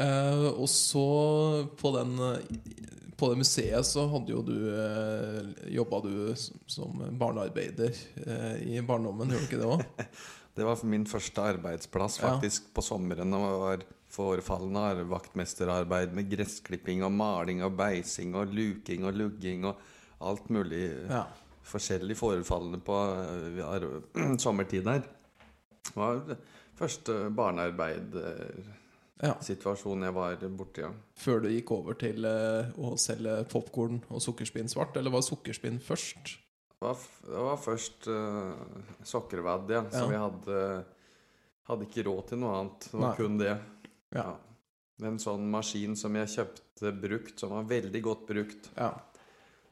Eh, 0.00 0.46
og 0.54 0.68
så 0.70 1.02
på 1.80 1.90
den 1.98 2.14
eh, 2.24 2.38
På 3.20 3.28
det 3.32 3.40
museet 3.42 3.84
så 3.84 4.06
hadde 4.08 4.32
jo 4.32 4.40
du 4.46 4.54
uh, 4.72 5.42
Jobba 5.68 5.98
du 6.06 6.12
som, 6.38 6.94
barnearbeider 7.20 7.92
uh, 8.24 8.56
i 8.64 8.80
barndommen, 8.80 9.28
gjorde 9.28 9.44
du 9.44 9.48
ikke 9.50 9.60
det 9.60 9.68
òg? 9.74 9.82
Det 10.56 10.64
var 10.66 10.80
min 10.88 11.04
første 11.06 11.40
arbeidsplass 11.52 12.16
Ja. 12.20 12.30
faktisk 12.32 12.72
på 12.74 12.82
sommeren. 12.82 13.32
Og 13.36 13.60
var 13.62 13.84
forefallende 14.10 14.80
ar- 14.82 15.04
vaktmesterarbeid 15.12 16.10
med 16.16 16.26
gressklipping 16.32 17.04
og 17.06 17.12
maling 17.14 17.60
og 17.64 17.76
beising 17.78 18.34
og 18.36 18.50
luking 18.56 19.04
og 19.06 19.14
lugging 19.20 19.64
og 19.70 19.78
alt 20.26 20.48
mulig 20.50 20.82
Ja. 21.08 21.22
forskjellig 21.70 22.16
forefallende 22.18 22.80
på 22.82 22.96
eh, 23.60 24.36
sommertid 24.44 24.84
der. 24.88 25.04
Det 25.86 25.96
var 25.96 26.20
første 26.80 27.20
barnearbeid-situasjonen 27.36 28.76
ja. 29.20 29.34
jeg 29.40 30.14
var 30.16 30.36
borti. 30.56 30.84
Ja. 30.84 30.90
Før 31.20 31.42
du 31.44 31.50
gikk 31.52 31.72
over 31.76 31.96
til 32.00 32.24
eh, 32.24 32.70
å 32.80 32.94
selge 33.00 33.42
popkorn 33.50 34.00
og 34.08 34.22
sukkerspinn 34.24 34.70
svart? 34.72 34.96
Eller 34.96 35.12
var 35.12 35.24
sukkerspinn 35.26 35.80
først? 35.84 36.36
Det 36.80 36.86
var, 36.86 37.02
det 37.26 37.42
var 37.44 37.58
først 37.60 38.08
uh, 38.08 38.54
sokkervadd, 39.04 39.68
ja, 39.68 39.82
Ja. 39.84 39.90
som 39.92 40.08
vi 40.08 40.16
hadde 40.16 40.62
Hadde 41.70 41.86
ikke 41.86 42.02
råd 42.02 42.24
til 42.32 42.40
noe 42.42 42.54
annet. 42.58 42.86
Det 42.90 42.96
var 42.98 43.04
Nei. 43.04 43.16
kun 43.20 43.36
det. 43.38 43.52
Ja. 44.16 44.30
En 45.06 45.20
sånn 45.22 45.44
maskin 45.52 45.92
som 45.94 46.16
jeg 46.18 46.32
kjøpte 46.32 46.90
brukt, 46.98 47.36
som 47.38 47.52
var 47.54 47.68
veldig 47.70 48.00
godt 48.02 48.24
brukt. 48.26 48.70
Ja. 48.74 48.88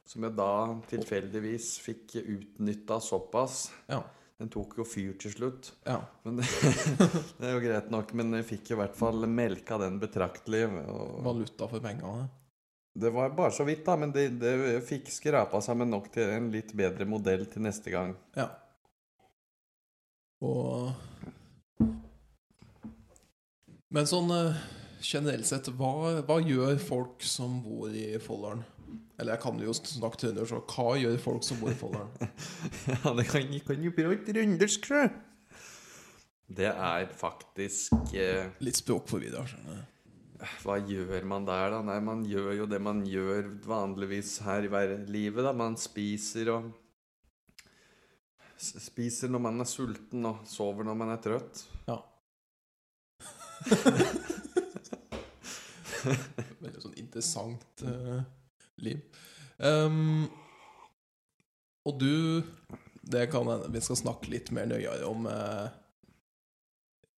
Som 0.07 0.23
jeg 0.29 0.37
da 0.39 0.53
tilfeldigvis 0.93 1.73
fikk 1.83 2.15
utnytta 2.21 3.01
såpass. 3.03 3.65
Ja. 3.91 4.05
Den 4.39 4.51
tok 4.55 4.77
jo 4.79 4.85
fyr 4.87 5.17
til 5.19 5.33
slutt. 5.35 5.73
ja. 5.89 5.99
Men 6.23 6.37
det, 6.39 6.47
det 7.41 7.49
er 7.49 7.57
jo 7.57 7.63
greit 7.65 7.89
nok. 7.91 8.13
Men 8.15 8.37
jeg 8.39 8.47
fikk 8.53 8.71
i 8.71 8.79
hvert 8.79 8.95
fall 8.95 9.27
melka 9.27 9.79
den 9.83 9.97
betraktelig. 9.99 10.63
Og 10.93 11.25
Valuta 11.27 11.67
for 11.67 11.83
pengene. 11.83 12.29
det 12.95 13.11
var 13.15 13.35
bare 13.35 13.51
så 13.57 13.67
vidt, 13.67 13.83
da. 13.87 13.97
Men 13.99 14.15
det, 14.15 14.29
det 14.39 14.55
fikk 14.87 15.11
skrapa 15.11 15.59
sammen 15.65 15.91
nok 15.91 16.07
til 16.15 16.31
en 16.37 16.53
litt 16.55 16.71
bedre 16.79 17.07
modell 17.11 17.47
til 17.51 17.67
neste 17.67 17.91
gang. 17.91 18.15
Ja. 18.39 18.47
Og 20.47 20.93
Men 23.91 24.07
sånn 24.07 24.31
eh, 24.31 24.59
generelt 25.03 25.49
sett, 25.49 25.71
hva, 25.75 26.21
hva 26.29 26.39
gjør 26.45 26.77
folk 26.79 27.25
som 27.27 27.59
bor 27.65 27.91
i 27.91 28.13
Folldalen? 28.23 28.63
Eller 29.19 29.35
jeg 29.35 29.43
kan 29.43 29.59
jo 29.63 29.75
snakke 29.75 30.21
trøndersk, 30.23 30.53
så 30.53 30.61
hva 30.63 30.99
gjør 31.01 31.19
folk 31.23 31.47
som 31.47 31.59
bor 31.63 31.73
i 31.73 31.79
Folldalen? 31.79 32.31
Ja, 32.93 33.15
det 33.19 33.27
kan, 33.31 33.43
kan 33.67 33.83
jo 33.83 33.95
prøve 33.97 34.21
trøndersk, 34.27 34.91
sjø. 34.93 35.07
Det 36.49 36.71
er 36.71 37.09
faktisk 37.13 38.15
eh, 38.17 38.49
Litt 38.65 38.79
språkforvirra, 38.79 39.45
skjønner 39.49 39.83
du. 39.83 39.95
Hva 40.63 40.77
gjør 40.87 41.25
man 41.27 41.47
der, 41.49 41.73
da? 41.75 41.81
Nei, 41.83 41.99
man 42.05 42.23
gjør 42.29 42.53
jo 42.61 42.67
det 42.71 42.79
man 42.83 43.03
gjør 43.07 43.49
vanligvis 43.67 44.39
her 44.47 44.65
i 44.65 44.71
hver 44.71 44.95
livet, 45.11 45.45
da. 45.45 45.53
Man 45.57 45.77
spiser 45.81 46.53
og 46.55 46.71
Spiser 48.59 49.31
når 49.31 49.43
man 49.45 49.61
er 49.63 49.69
sulten, 49.71 50.25
og 50.27 50.41
sover 50.51 50.83
når 50.87 50.97
man 50.99 51.13
er 51.15 51.21
trøtt. 51.23 51.61
Ja. 51.87 51.99
Veldig 56.65 56.83
sånn 56.83 56.99
interessant 56.99 57.85
eh, 57.87 58.19
liv. 58.85 59.01
Um, 59.59 60.29
og 61.89 61.99
du 61.99 62.43
Det 63.03 63.25
kan 63.33 63.49
vi 63.73 63.81
skal 63.83 63.99
snakke 63.99 64.31
litt 64.31 64.53
mer 64.55 64.69
nøyere 64.71 65.07
om 65.09 65.27
uh, 65.27 65.67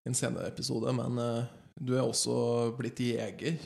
i 0.06 0.12
en 0.12 0.16
senere 0.16 0.52
episode, 0.52 0.94
men 0.96 1.18
uh, 1.20 1.50
du 1.80 1.96
er 1.98 2.06
også 2.06 2.36
blitt 2.78 3.02
jeger. 3.04 3.58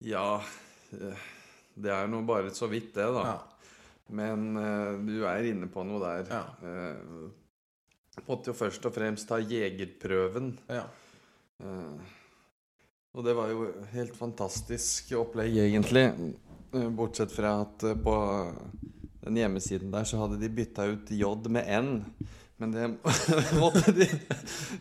Ja 0.00 0.40
eh, 0.96 1.24
Det 1.76 1.90
er 1.92 2.08
nå 2.08 2.22
bare 2.24 2.52
så 2.56 2.70
vidt, 2.70 2.94
det, 2.96 3.04
da. 3.04 3.24
Ja. 3.26 3.74
Men 4.16 4.56
uh, 4.56 4.96
du 5.04 5.20
er 5.28 5.50
inne 5.50 5.68
på 5.70 5.84
noe 5.86 6.00
der. 6.02 6.32
Ja. 6.32 6.42
Uh, 6.64 7.28
måtte 8.26 8.50
jo 8.50 8.56
først 8.56 8.86
og 8.88 8.94
fremst 8.96 9.28
ta 9.28 9.38
jegerprøven. 9.42 10.54
ja. 10.72 10.86
Eh, 11.60 12.19
og 13.14 13.24
det 13.26 13.34
var 13.34 13.50
jo 13.50 13.70
helt 13.94 14.16
fantastisk 14.16 15.12
opplegg, 15.18 15.56
egentlig. 15.64 16.04
Eh, 16.74 16.90
Bortsett 16.94 17.32
fra 17.34 17.60
at 17.64 17.82
eh, 17.88 17.96
på 17.98 18.14
den 19.24 19.40
hjemmesiden 19.40 19.90
der 19.92 20.06
så 20.08 20.20
hadde 20.22 20.38
de 20.40 20.52
bytta 20.54 20.86
ut 20.92 21.10
J 21.10 21.34
med 21.48 21.64
N. 21.66 21.90
Men 22.60 22.72
det 22.72 22.86
måtte 23.62 23.92
de 23.96 24.06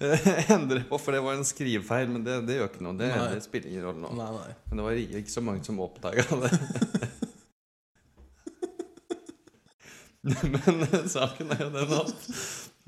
eh, 0.03 0.51
endre 0.51 0.83
på, 0.89 0.98
for 1.00 1.15
det 1.15 1.24
var 1.24 1.39
en 1.39 1.48
skrivefeil. 1.48 2.09
Men 2.12 2.25
det, 2.27 2.41
det 2.48 2.59
gjør 2.59 2.69
ikke 2.74 2.86
noe. 2.86 2.98
Det, 3.00 3.09
det 3.33 3.41
spiller 3.45 3.71
ingen 3.71 3.88
rolle 3.88 4.03
nå. 4.03 4.13
Nei, 4.19 4.29
nei. 4.36 4.51
Men 4.67 4.81
det 4.81 4.88
var 4.89 5.01
ikke 5.24 5.36
så 5.36 5.43
mange 5.45 5.63
som 5.65 5.79
oppdaga 5.83 6.25
det. 6.43 6.51
Men 10.53 10.83
eh, 10.83 11.05
saken 11.07 11.55
er 11.55 11.63
jo 11.63 11.69
den 11.74 11.93
at 11.95 12.29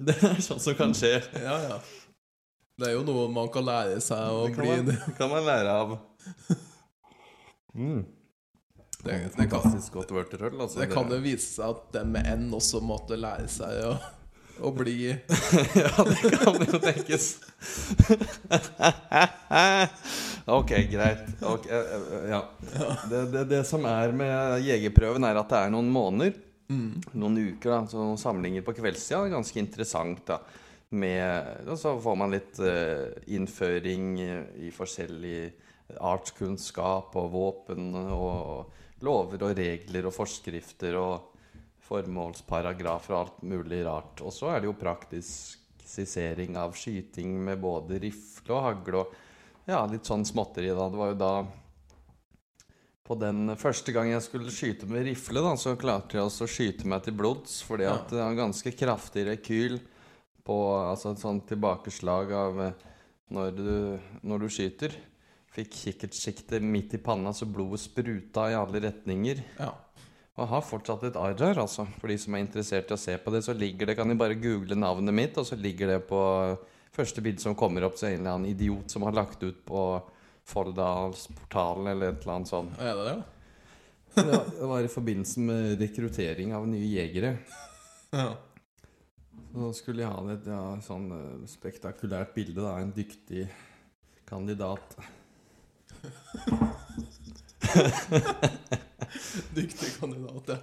det 0.02 0.16
er 0.28 0.40
sånn 0.44 0.60
som 0.60 0.76
kan 0.78 0.94
skje. 0.98 1.14
Ja, 1.40 1.56
ja. 1.70 1.78
Det 2.82 2.90
er 2.90 2.96
jo 2.96 3.04
noe 3.06 3.28
man 3.30 3.50
kan 3.54 3.66
lære 3.68 4.00
seg 4.02 4.34
å 4.34 4.48
Det 4.50 4.58
bli 4.58 4.72
man, 4.72 4.88
det 4.90 5.14
kan 5.20 5.30
man 5.30 5.46
lære 5.46 5.74
av. 5.84 5.92
Mm. 7.78 8.00
Det, 9.04 9.12
det, 9.12 9.46
kan, 9.50 9.62
Fantastisk 9.62 10.00
godt 10.00 10.14
vørterøl. 10.14 10.56
Altså. 10.62 10.80
det 10.82 10.88
kan 10.90 11.12
jo 11.14 11.20
vise 11.22 11.60
seg 11.60 11.76
at 11.76 11.84
den 11.94 12.10
med 12.16 12.26
N 12.30 12.50
også 12.58 12.82
måtte 12.86 13.18
lære 13.22 13.46
seg 13.50 13.86
å, 13.86 13.94
å 14.66 14.72
bli 14.74 14.96
ja, 15.12 16.06
det 16.10 16.32
kan 16.36 16.58
jo 16.66 16.82
tenkes. 16.82 17.28
ok, 20.58 20.74
greit. 20.90 21.26
Ok, 21.54 21.70
eh, 21.70 21.94
eh, 21.98 22.30
ja. 22.34 22.42
Det, 23.10 23.22
det, 23.36 23.46
det 23.54 23.62
som 23.70 23.86
er 23.90 24.14
med 24.14 24.66
jegerprøven, 24.66 25.26
er 25.30 25.42
at 25.42 25.54
det 25.54 25.62
er 25.68 25.76
noen 25.78 25.94
måneder. 25.94 26.34
Noen 26.72 27.38
uker, 27.38 27.68
da, 27.68 27.80
så 27.92 28.00
noen 28.00 28.20
samlinger 28.22 28.66
på 28.66 28.74
kveldstida. 28.78 29.26
Ganske 29.34 29.62
interessant. 29.62 30.22
da 30.30 30.40
med, 30.92 31.68
og 31.68 31.78
Så 31.80 31.96
får 32.04 32.16
man 32.20 32.34
litt 32.34 32.60
eh, 32.60 33.12
innføring 33.32 34.20
i 34.20 34.72
forskjellig 34.76 35.52
artskunnskap 36.00 37.16
og 37.20 37.32
våpen 37.34 37.92
og 37.96 39.04
lover 39.04 39.48
og 39.48 39.58
regler 39.58 40.08
og 40.08 40.16
forskrifter 40.16 40.96
og 41.00 41.32
formålsparagrafer 41.88 43.16
og 43.16 43.20
alt 43.22 43.42
mulig 43.44 43.82
rart. 43.88 44.22
Og 44.24 44.34
så 44.36 44.52
er 44.52 44.62
det 44.62 44.70
jo 44.70 44.78
praktisk 44.80 45.58
skissering 45.92 46.56
av 46.60 46.76
skyting 46.78 47.34
med 47.44 47.60
både 47.64 48.00
rifle 48.00 48.56
og 48.56 48.68
hagle 48.68 49.02
og 49.02 49.18
ja, 49.68 49.82
litt 49.90 50.08
sånn 50.08 50.24
småtteri. 50.28 50.72
da. 50.76 50.88
Det 50.92 51.00
var 51.00 51.12
jo 51.12 51.20
da 51.20 51.34
på 53.08 53.18
den 53.20 53.56
første 53.60 53.92
gang 53.92 54.12
jeg 54.14 54.24
skulle 54.24 54.54
skyte 54.54 54.88
med 54.88 55.04
rifle, 55.10 55.42
da, 55.44 55.56
så 55.60 55.76
klarte 55.80 56.16
jeg 56.16 56.28
også 56.28 56.48
å 56.48 56.52
skyte 56.52 56.88
meg 56.88 57.04
til 57.04 57.18
blods, 57.18 57.58
fordi 57.68 57.90
at 57.90 58.14
det 58.14 58.22
var 58.22 58.38
ganske 58.38 58.72
kraftig 58.78 59.26
rekyl 59.28 59.82
på 60.48 60.58
altså 60.76 61.14
et 61.14 61.22
sånt 61.22 61.48
tilbakeslag 61.50 62.34
av 62.36 62.62
eh, 62.66 62.84
når 63.32 63.56
du, 63.56 63.72
når 64.28 64.44
du 64.44 64.50
skyter. 64.52 64.96
Fikk 65.52 65.76
kikkertsikte 65.76 66.62
midt 66.64 66.96
i 66.96 67.02
panna, 67.04 67.34
så 67.36 67.48
blodet 67.48 67.82
spruta 67.84 68.48
i 68.52 68.56
alle 68.56 68.82
retninger. 68.86 69.42
Ja. 69.60 69.74
Og 70.40 70.48
har 70.48 70.64
fortsatt 70.64 71.04
et 71.10 71.20
arr 71.20 71.36
her, 71.44 71.60
altså. 71.60 71.86
For 72.00 72.12
de 72.12 72.16
som 72.22 72.36
er 72.36 72.46
interessert 72.46 72.92
i 72.92 72.96
å 72.96 73.00
se 73.00 73.18
på 73.20 73.34
det, 73.34 73.44
så 73.44 73.56
ligger 73.56 73.90
det 73.90 73.98
Kan 74.00 74.12
de 74.12 74.16
bare 74.20 74.40
google 74.40 74.78
navnet 74.80 75.16
mitt, 75.16 75.38
og 75.38 75.48
så 75.48 75.60
ligger 75.60 75.96
det 75.96 76.00
på 76.08 76.22
første 76.96 77.24
bilde 77.24 77.44
som 77.44 77.58
kommer 77.58 77.86
opp, 77.88 78.00
så 78.00 78.08
er 78.08 78.16
det 78.16 78.20
en 78.20 78.24
eller 78.24 78.38
annen 78.40 78.52
idiot 78.52 78.92
som 78.92 79.04
har 79.08 79.16
lagt 79.16 79.44
ut 79.44 79.60
på 79.68 79.84
Folldalsportalen 80.52 81.92
eller 81.92 82.12
et 82.12 82.24
eller 82.24 82.38
annet 82.40 82.52
sånt. 82.52 82.80
Er 82.82 82.98
det 82.98 83.12
det? 83.12 83.18
Ja, 84.16 84.40
det 84.44 84.68
var 84.68 84.84
i 84.84 84.92
forbindelse 84.92 85.44
med 85.46 85.80
rekruttering 85.80 86.56
av 86.56 86.66
nye 86.68 86.88
jegere. 86.90 87.36
Ja. 88.12 88.34
Så 89.52 89.72
skulle 89.76 90.04
jeg 90.06 90.12
ha 90.12 90.22
et 90.34 90.46
ja, 90.48 90.62
sånn 90.86 91.10
eh, 91.12 91.48
spektakulært 91.52 92.34
bilde 92.36 92.64
av 92.64 92.80
en 92.82 92.94
dyktig 92.96 93.48
kandidat. 94.30 94.96
Dyktig 99.56 99.90
kandidat, 100.00 100.48
ja. 100.48 100.58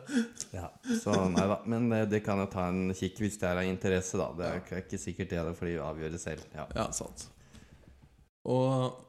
Ja, 0.53 0.69
så 1.03 1.13
nei 1.31 1.45
da. 1.51 1.59
Men 1.69 1.91
eh, 1.93 2.07
det 2.09 2.23
kan 2.25 2.41
jeg 2.43 2.51
ta 2.53 2.69
en 2.71 2.95
kikk 2.97 3.21
hvis 3.23 3.37
det 3.41 3.49
er 3.51 3.61
av 3.61 3.69
interesse, 3.69 4.17
da. 4.21 4.31
Det 4.39 4.47
er 4.49 4.57
ikke- 4.63 4.81
ikke 4.85 4.99
sikkert 5.03 5.31
det 5.35 5.57
for 5.59 5.67
de 5.69 5.77
avgjør 5.85 6.11
det 6.17 6.21
selv. 6.23 6.43
Ja. 6.55 6.65
Ja, 6.77 6.89
sant. 6.97 7.29
Og 8.49 9.05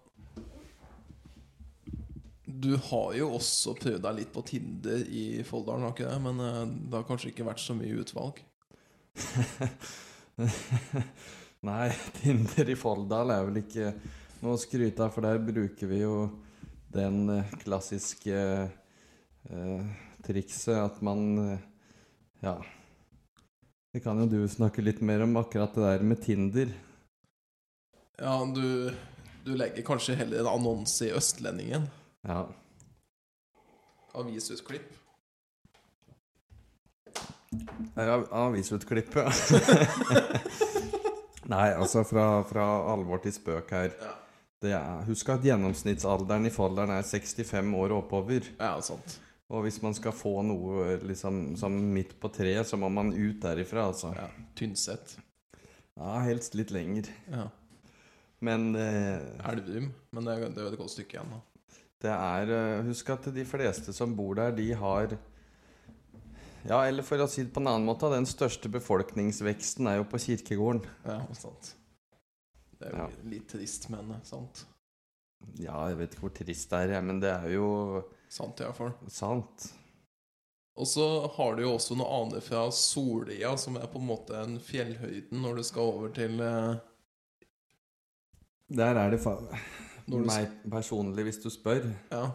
du 2.49 2.73
har 2.89 3.13
jo 3.15 3.29
også 3.37 3.75
prøvd 3.79 4.01
deg 4.03 4.15
litt 4.17 4.33
på 4.33 4.41
Tinder 4.43 4.99
i 5.07 5.43
Folldalen, 5.47 5.85
har 5.87 5.93
ikke 5.95 6.09
det? 6.11 6.21
Men 6.27 6.39
eh, 6.43 6.65
det 6.89 6.97
har 6.99 7.07
kanskje 7.07 7.31
ikke 7.31 7.47
vært 7.47 7.63
så 7.63 7.73
mye 7.77 7.99
utvalg? 8.03 8.43
Nei, 11.69 11.89
Tinder 12.21 12.69
i 12.71 12.75
Folldal 12.79 13.33
er 13.35 13.47
vel 13.49 13.61
ikke 13.63 13.93
noe 14.39 14.55
å 14.55 14.59
skryte 14.59 15.03
av, 15.03 15.11
for 15.11 15.25
der 15.25 15.41
bruker 15.43 15.89
vi 15.91 16.03
jo 16.03 16.13
den 16.93 17.29
eh, 17.33 17.55
klassiske 17.63 18.37
eh, 19.49 19.89
trikset 20.25 20.77
at 20.79 21.01
man 21.05 21.25
eh, 21.45 21.65
Ja. 22.43 22.55
Det 23.91 24.03
kan 24.05 24.19
jo 24.21 24.27
du 24.29 24.43
snakke 24.47 24.83
litt 24.85 25.01
mer 25.01 25.25
om, 25.25 25.35
akkurat 25.41 25.73
det 25.75 25.81
der 25.83 26.03
med 26.05 26.21
Tinder. 26.23 26.71
Ja, 28.19 28.37
du 28.45 28.93
Du 29.43 29.55
legger 29.55 29.83
kanskje 29.83 30.15
heller 30.19 30.43
en 30.43 30.51
annonse 30.51 31.07
i 31.07 31.13
Østlendingen. 31.15 31.87
Ja. 32.27 32.43
Avisutklipp. 34.13 34.98
Det 37.51 38.03
er 38.03 38.11
av- 38.13 38.27
avisutklippet. 38.45 39.25
Nei, 41.49 41.69
altså 41.73 42.03
fra, 42.05 42.25
fra 42.45 42.65
alvor 42.93 43.21
til 43.23 43.33
spøk 43.33 43.71
her. 43.73 43.93
Ja. 43.97 44.11
Det 44.59 44.73
er, 44.75 45.05
husk 45.07 45.29
at 45.31 45.45
gjennomsnittsalderen 45.47 46.45
i 46.45 46.51
Folderen 46.53 46.91
er 46.93 47.05
65 47.07 47.71
år 47.79 47.93
og 47.95 48.03
oppover. 48.03 48.49
Ja, 48.59 48.73
sant. 48.83 49.15
Og 49.49 49.63
hvis 49.65 49.79
man 49.81 49.95
skal 49.97 50.13
få 50.13 50.33
noe 50.45 50.97
liksom, 51.09 51.55
som 51.57 51.73
midt 51.95 52.11
på 52.21 52.29
treet, 52.35 52.67
så 52.69 52.77
må 52.77 52.89
man 52.93 53.09
ut 53.15 53.39
derifra, 53.41 53.87
altså. 53.89 54.11
Ja. 54.13 54.27
Tynset. 54.59 55.15
Ja, 55.97 56.19
helst 56.27 56.53
litt 56.59 56.69
lenger. 56.75 57.07
Ja. 57.33 57.47
Men 58.45 58.69
eh, 58.77 59.17
Elverum. 59.49 59.89
Men 60.15 60.27
det, 60.29 60.35
er- 60.37 60.53
det 60.53 60.61
er 60.67 60.69
et 60.75 60.77
godt 60.83 60.93
stykke 60.93 61.17
igjen, 61.17 61.33
da. 61.33 61.41
det 62.05 62.13
er 62.13 62.53
eh, 62.59 62.83
Husk 62.91 63.09
at 63.15 63.25
de 63.35 63.43
fleste 63.47 63.95
som 63.95 64.13
bor 64.15 64.37
der, 64.37 64.53
de 64.55 64.69
har 64.79 65.17
Ja, 66.67 66.81
eller 66.87 67.03
for 67.07 67.17
å 67.23 67.27
si 67.29 67.43
det 67.45 67.53
på 67.55 67.61
en 67.61 67.67
annen 67.71 67.85
måte, 67.87 68.09
den 68.11 68.25
største 68.27 68.69
befolkningsveksten 68.73 69.87
er 69.87 70.01
jo 70.01 70.07
på 70.11 70.19
kirkegården. 70.19 70.83
Ja, 71.05 71.21
sant. 71.33 71.75
Det 72.79 72.87
er 72.87 72.91
jo 72.95 72.97
Ja. 72.97 73.09
litt 73.23 73.47
trist, 73.49 73.89
men 73.89 74.11
eh, 74.11 74.21
sant. 74.23 74.65
Ja, 75.55 75.87
jeg 75.87 75.97
vet 75.97 76.11
ikke 76.15 76.25
hvor 76.27 76.33
trist 76.35 76.69
det 76.69 76.89
er, 76.89 77.01
men 77.01 77.19
det 77.21 77.29
er 77.31 77.49
jo 77.53 78.03
Sant, 78.29 78.59
i 78.59 78.63
hvert 78.63 78.75
fall. 78.75 78.93
sant. 79.07 79.71
Og 80.79 80.85
så 80.87 81.05
har 81.35 81.55
du 81.55 81.61
jo 81.63 81.73
også 81.75 81.95
noe 81.97 82.07
annet 82.23 82.43
fra 82.43 82.69
Solia, 82.71 83.55
som 83.57 83.75
er 83.75 83.87
på 83.87 83.99
en 83.99 84.07
måte 84.07 84.35
en 84.43 84.59
fjellhøyden 84.59 85.41
når 85.41 85.55
du 85.57 85.63
skal 85.63 85.81
over 85.81 86.09
til 86.15 86.39
eh, 86.39 86.75
Der 88.69 88.95
er 88.95 89.09
det 89.11 89.19
fa 89.23 89.33
du 90.09 90.17
meg 90.25 90.47
personlig, 90.71 91.23
hvis 91.27 91.41
du 91.43 91.49
spør, 91.49 91.83
Ja. 92.11 92.31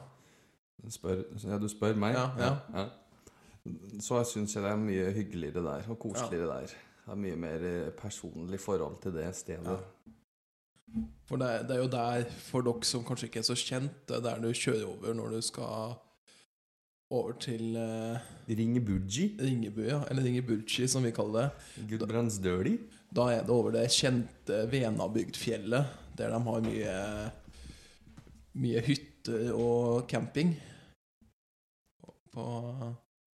spør 0.89 1.25
Ja, 1.45 1.59
du 1.59 1.67
spør 1.69 1.97
meg? 1.97 2.15
Ja, 2.15 2.27
ja. 2.39 2.51
ja. 2.75 2.85
Så 4.05 4.21
syns 4.29 4.55
jeg 4.57 4.65
det 4.65 4.71
er 4.71 4.81
mye 4.81 5.13
hyggeligere 5.17 5.65
der, 5.65 5.87
og 5.89 5.99
koseligere 5.99 6.49
der. 6.51 6.73
Det 7.05 7.13
er 7.13 7.21
mye 7.21 7.37
mer 7.37 7.67
eh, 7.69 7.93
personlig 7.97 8.61
forhold 8.61 8.99
til 9.03 9.15
det 9.17 9.29
stedet. 9.37 9.79
For 11.27 11.41
det, 11.41 11.69
det 11.69 11.77
er 11.77 11.83
jo 11.83 11.91
der, 11.91 12.25
for 12.47 12.65
dere 12.65 12.87
som 12.87 13.05
kanskje 13.05 13.31
ikke 13.31 13.41
er 13.41 13.49
så 13.49 13.57
kjent, 13.59 14.03
det 14.09 14.19
er 14.19 14.27
der 14.27 14.43
du 14.43 14.51
kjører 14.53 14.85
over 14.89 15.17
når 15.17 15.37
du 15.37 15.41
skal 15.45 15.97
over 17.15 17.33
til 17.41 17.77
eh, 17.77 18.29
Ringebuji? 18.49 19.37
Ringebu, 19.41 19.81
ja. 19.87 20.03
Eller 20.11 20.25
Ringebuji, 20.25 20.89
som 20.89 21.05
vi 21.05 21.13
kaller 21.15 21.49
det. 21.49 21.89
Gudbrandsdøli? 21.91 22.77
Da 23.15 23.29
er 23.33 23.47
det 23.47 23.55
over 23.55 23.75
det 23.75 23.89
kjente 23.95 24.65
Venabygdfjellet, 24.73 25.97
der 26.19 26.35
de 26.35 26.45
har 26.49 26.69
mye 26.69 26.99
Mye 28.55 28.79
hytter 28.87 29.51
og 29.51 30.05
camping. 30.07 30.53
På, 32.31 32.45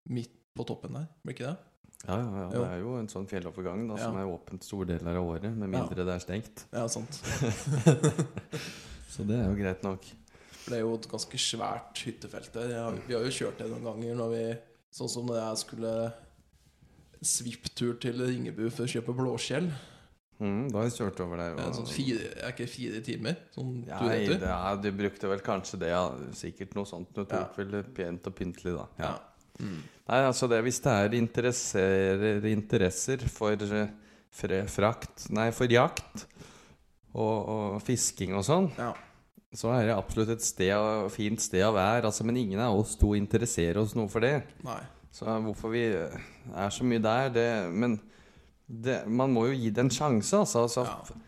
midt 0.09 0.33
på 0.57 0.65
toppen 0.69 0.95
der, 0.97 1.07
blir 1.25 1.35
ikke 1.37 1.49
det? 1.51 1.57
Ja, 2.07 2.17
ja, 2.21 2.43
ja. 2.43 2.49
Det 2.53 2.63
er 2.69 2.83
jo 2.83 2.93
en 3.01 3.09
sånn 3.11 3.27
fjellovergang 3.29 3.87
da, 3.89 3.97
Ja. 3.97 4.05
som 4.05 4.19
er 4.21 4.29
åpent 4.31 4.63
store 4.65 4.87
deler 4.87 5.17
av 5.17 5.27
året, 5.27 5.51
med 5.57 5.69
Ja. 5.73 5.81
mindre 5.81 6.05
det 6.05 6.15
er 6.15 6.23
stengt. 6.23 6.67
Ja, 6.73 6.87
sant. 6.87 7.21
Så 9.11 9.25
det 9.27 9.39
er 9.39 9.49
jo 9.49 9.57
greit 9.57 9.83
nok. 9.83 10.05
Det 10.67 10.75
er 10.77 10.83
jo 10.83 10.95
et 10.95 11.09
ganske 11.09 11.39
svært 11.41 11.99
hyttefelt 12.05 12.53
der. 12.53 12.99
Vi 13.07 13.15
har 13.15 13.23
jo 13.25 13.31
kjørt 13.33 13.59
det 13.59 13.69
noen 13.71 13.85
ganger 13.87 14.15
når 14.19 14.33
vi 14.35 14.47
Sånn 14.97 15.11
som 15.13 15.27
når 15.29 15.37
jeg 15.37 15.59
skulle 15.61 15.91
svipptur 17.21 17.99
til 18.01 18.23
Ringebu 18.23 18.71
for 18.71 18.87
å 18.87 18.89
kjøpe 18.89 19.13
blåskjell. 19.17 19.67
Mm, 20.41 20.71
da 20.71 20.79
har 20.79 20.87
jeg 20.89 20.95
kjørt 20.99 21.21
over 21.25 21.41
der. 21.41 21.55
Og... 21.61 21.75
sånn 21.77 21.89
fire, 21.91 22.31
er 22.41 22.53
ikke 22.55 22.69
fire 22.69 23.01
timer? 23.05 23.37
Sånn 23.53 23.71
Nei, 23.89 24.19
det, 24.29 24.39
ja, 24.41 24.75
du 24.81 24.89
brukte 24.97 25.29
vel 25.29 25.43
kanskje 25.45 25.81
det, 25.81 25.91
ja. 25.93 26.03
Sikkert 26.37 26.77
noe 26.79 26.89
sånt. 26.89 27.13
Du 27.17 27.25
tok 27.29 27.57
vel 27.61 27.77
pent 27.97 28.29
og 28.31 28.37
pyntelig, 28.37 28.73
da. 28.77 28.87
Ja. 29.01 29.13
Mm. 29.61 29.79
Nei, 30.07 30.19
altså 30.29 30.47
det 30.51 30.59
Hvis 30.67 30.81
det 30.85 30.93
er 30.93 31.15
interesser 32.51 33.23
for 33.33 33.57
eh, 33.65 33.89
fre, 34.37 34.59
frakt 34.69 35.29
Nei, 35.35 35.49
for 35.57 35.71
jakt 35.73 36.27
og, 37.17 37.49
og 37.49 37.77
fisking 37.81 38.35
og 38.37 38.45
sånn, 38.45 38.67
Ja. 38.77 38.91
så 39.57 39.71
er 39.73 39.87
det 39.89 39.95
absolutt 39.97 40.35
et 40.35 40.45
sted, 40.45 40.77
fint 41.15 41.41
sted 41.41 41.63
å 41.65 41.71
være. 41.73 42.05
Altså, 42.11 42.27
men 42.29 42.37
ingen 42.37 42.61
av 42.61 42.77
oss 42.77 42.93
to 43.01 43.15
interesserer 43.17 43.81
oss 43.81 43.95
noe 43.97 44.11
for 44.13 44.21
det. 44.21 44.43
Nei. 44.67 44.83
Så 45.17 45.25
hvorfor 45.25 45.73
vi 45.73 45.87
er 45.97 46.75
så 46.77 46.85
mye 46.85 47.01
der, 47.01 47.31
det 47.33 47.47
Men 47.73 47.97
det, 48.69 48.99
man 49.09 49.33
må 49.33 49.47
jo 49.49 49.57
gi 49.57 49.71
det 49.73 49.87
en 49.87 49.95
sjanse, 49.97 50.37
altså. 50.37 50.67
altså 50.67 50.85
Ja. 50.85 51.23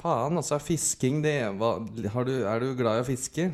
Faen, 0.00 0.40
altså. 0.40 0.56
Fisking, 0.58 1.20
det 1.24 1.36
hva, 1.60 1.74
har 2.14 2.24
du, 2.24 2.32
Er 2.48 2.60
du 2.64 2.72
glad 2.78 3.02
i 3.02 3.04
å 3.04 3.08
fiske? 3.10 3.50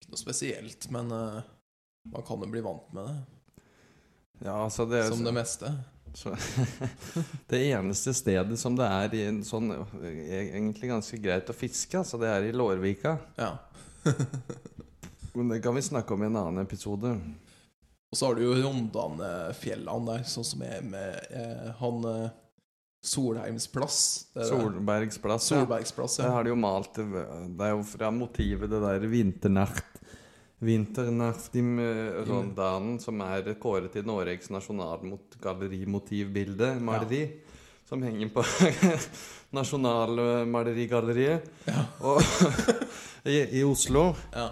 Ikke 0.00 0.14
noe 0.14 0.20
spesielt, 0.24 0.88
men 0.94 1.12
eh, 1.12 1.42
man 2.12 2.24
kan 2.26 2.42
jo 2.44 2.50
bli 2.50 2.62
vant 2.64 2.92
med 2.96 3.08
det. 3.08 3.16
Ja, 4.46 4.54
altså 4.64 4.86
det 4.86 5.00
er 5.02 5.10
Som 5.10 5.24
det 5.26 5.34
meste. 5.34 5.72
Så, 6.14 6.32
det 7.50 7.58
eneste 7.68 8.14
stedet 8.16 8.56
som 8.58 8.76
det 8.78 8.86
er 8.86 9.14
i 9.14 9.24
en 9.28 9.42
sånn 9.44 9.68
e- 9.72 10.48
egentlig 10.56 10.88
ganske 10.90 11.18
greit 11.22 11.50
å 11.50 11.56
fiske, 11.56 11.98
altså 12.00 12.18
det 12.22 12.30
er 12.32 12.48
i 12.48 12.54
Lårvika. 12.56 13.16
Ja. 13.36 13.52
Men 15.36 15.52
det 15.52 15.60
kan 15.62 15.76
vi 15.76 15.82
snakke 15.84 16.14
om 16.14 16.22
i 16.24 16.26
en 16.30 16.38
annen 16.40 16.64
episode. 16.64 17.12
Og 18.08 18.16
så 18.16 18.26
har 18.30 18.38
du 18.38 18.46
jo 18.46 18.56
Rondanefjellene 18.56 20.14
der, 20.14 20.24
sånn 20.26 20.46
som 20.48 20.62
er 20.64 20.80
med 20.86 21.18
eh, 21.28 21.68
han 21.78 22.06
eh, 22.08 22.30
Solheims 23.04 23.68
plass. 23.70 24.00
Det 24.32 24.42
er 24.42 24.48
det. 24.48 24.62
Solbergs 24.64 25.20
plass. 25.22 25.50
ja. 25.52 25.60
Solbergs 25.60 25.92
plass, 25.94 26.16
Der 26.18 26.30
ja. 26.30 26.32
har 26.34 26.46
de 26.46 26.54
jo 26.54 26.58
malt 26.58 26.96
det 26.98 27.04
Det 27.12 27.68
er 27.68 27.76
jo 27.76 27.84
fra 27.86 28.10
motivet 28.10 28.72
det 28.72 28.80
der 28.82 29.06
Vinternacht 29.12 29.97
I 30.58 30.74
eh, 31.78 32.18
som 32.98 33.20
er 33.22 33.54
kåret 33.62 33.92
til 33.94 34.02
Norges 34.08 34.48
nasjonalgallerimotivbilde, 34.50 36.72
maleri, 36.82 37.20
som 37.86 38.02
henger 38.02 38.26
på 38.34 38.42
Nasjonalmalerigalleriet 39.56 41.42
Ja. 41.68 41.84
i, 43.24 43.58
i 43.60 43.64
Oslo. 43.64 44.14
Ja. 44.34 44.48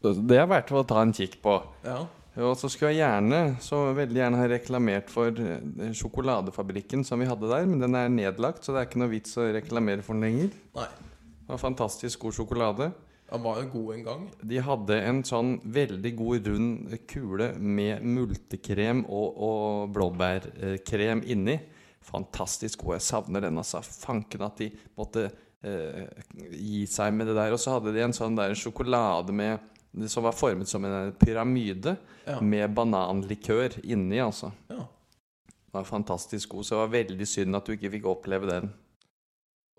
Det 0.00 0.38
er 0.38 0.46
verdt 0.48 0.72
å 0.72 0.82
ta 0.88 1.02
en 1.04 1.12
kikk 1.12 1.42
på. 1.44 1.60
ja. 1.84 2.06
Og 2.40 2.54
så 2.56 2.70
skulle 2.70 2.94
jeg 2.94 3.02
gjerne, 3.02 3.56
så 3.60 3.92
veldig 3.92 4.20
gjerne 4.20 4.38
ha 4.38 4.44
reklamert 4.48 5.10
for 5.12 5.28
eh, 5.34 5.90
sjokoladefabrikken 5.98 7.02
som 7.04 7.18
vi 7.20 7.26
hadde 7.28 7.48
der, 7.50 7.66
men 7.68 7.82
den 7.82 7.94
er 7.98 8.08
nedlagt, 8.08 8.64
så 8.64 8.72
det 8.72 8.78
er 8.80 8.86
ikke 8.88 9.02
noe 9.02 9.12
vits 9.12 9.36
å 9.36 9.50
reklamere 9.52 10.02
for 10.06 10.14
den 10.16 10.24
lenger. 10.28 10.50
Nei. 10.78 10.86
Det 11.42 11.50
var 11.50 11.58
fantastisk 11.60 12.22
god 12.22 12.34
sjokolade. 12.38 12.86
Han 13.30 13.42
var 13.44 13.60
jo 13.62 13.68
god 13.72 13.94
en 13.94 14.04
gang. 14.04 14.22
De 14.42 14.58
hadde 14.66 14.96
en 15.06 15.20
sånn 15.26 15.52
veldig 15.70 16.10
god 16.18 16.48
rund 16.50 16.96
kule 17.10 17.52
med 17.58 18.02
multekrem 18.02 19.04
og, 19.06 19.36
og 19.38 19.92
blåbærkrem 19.94 21.22
inni. 21.30 21.58
Fantastisk 22.10 22.82
god. 22.82 22.96
Jeg 22.98 23.06
savner 23.06 23.44
den, 23.46 23.58
altså. 23.60 23.82
Fanken 23.86 24.42
at 24.46 24.58
de 24.58 24.70
måtte 24.98 25.28
eh, 25.62 26.06
gi 26.56 26.84
seg 26.90 27.14
med 27.14 27.30
det 27.30 27.36
der. 27.38 27.54
Og 27.54 27.60
så 27.62 27.76
hadde 27.76 27.92
de 27.94 28.02
en 28.02 28.16
sånn 28.16 28.38
der 28.38 28.56
sjokolade 28.58 29.34
med 29.36 29.66
som 30.06 30.22
var 30.22 30.34
formet 30.38 30.68
som 30.70 30.84
en 30.86 31.12
pyramide 31.18 31.96
Ja. 32.26 32.36
med 32.40 32.70
bananlikør 32.76 33.78
inni, 33.82 34.20
altså. 34.22 34.52
ja. 34.70 34.84
Det 35.70 35.74
var 35.78 35.84
fantastisk 35.86 36.48
god, 36.50 36.66
så 36.66 36.74
det 36.74 36.80
var 36.80 36.92
veldig 36.94 37.26
synd 37.26 37.56
at 37.56 37.66
du 37.66 37.72
ikke 37.76 37.90
fikk 37.92 38.06
oppleve 38.10 38.48
den. 38.50 38.70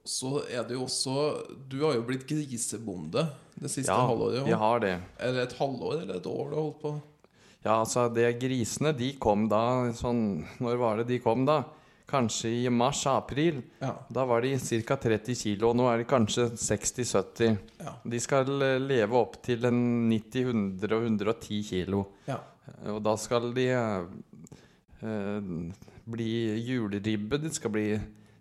Så 0.05 0.41
er 0.49 0.63
det 0.65 0.73
jo 0.73 0.87
også 0.87 1.13
Du 1.69 1.75
har 1.85 1.93
jo 1.93 2.01
blitt 2.07 2.23
grisebonde 2.29 3.27
det 3.61 3.69
siste 3.69 3.91
Ja, 3.93 4.07
halvåret. 4.07 4.47
jeg 4.49 4.57
har 4.57 4.79
det. 4.81 4.95
Eller 5.19 5.43
et 5.43 5.53
halvår 5.59 6.01
eller 6.01 6.15
et 6.17 6.25
år 6.25 6.49
du 6.49 6.55
har 6.55 6.63
holdt 6.63 6.79
på? 6.81 6.93
Ja, 7.63 7.75
altså, 7.83 8.07
det 8.09 8.39
grisene, 8.41 8.89
de 8.97 9.11
kom 9.21 9.43
da 9.51 9.91
sånn 9.93 10.41
Når 10.59 10.79
var 10.81 10.97
det 10.97 11.07
de 11.11 11.19
kom, 11.21 11.45
da? 11.45 11.59
Kanskje 12.11 12.49
i 12.65 12.69
mars-april. 12.73 13.61
Ja. 13.79 13.93
Da 14.11 14.25
var 14.27 14.41
de 14.43 14.55
ca. 14.83 14.97
30 14.99 15.35
kilo, 15.37 15.69
og 15.69 15.77
nå 15.79 15.85
er 15.87 16.01
de 16.01 16.07
kanskje 16.09 16.49
60-70. 16.59 17.53
Ja. 17.79 17.93
De 18.03 18.19
skal 18.19 18.49
eh, 18.65 18.79
leve 18.83 19.15
opp 19.15 19.37
til 19.45 19.61
90-100 19.63 20.91
og 20.97 21.05
110 21.05 21.61
kilo. 21.69 22.01
ja. 22.27 22.39
Og 22.91 22.99
da 23.03 23.13
skal 23.19 23.53
de 23.55 23.67
eh, 23.71 24.03
eh, 25.03 25.47
bli 26.11 26.29
juleribbe. 26.65 27.39
De 27.45 27.49
skal 27.53 27.71
bli 27.73 27.87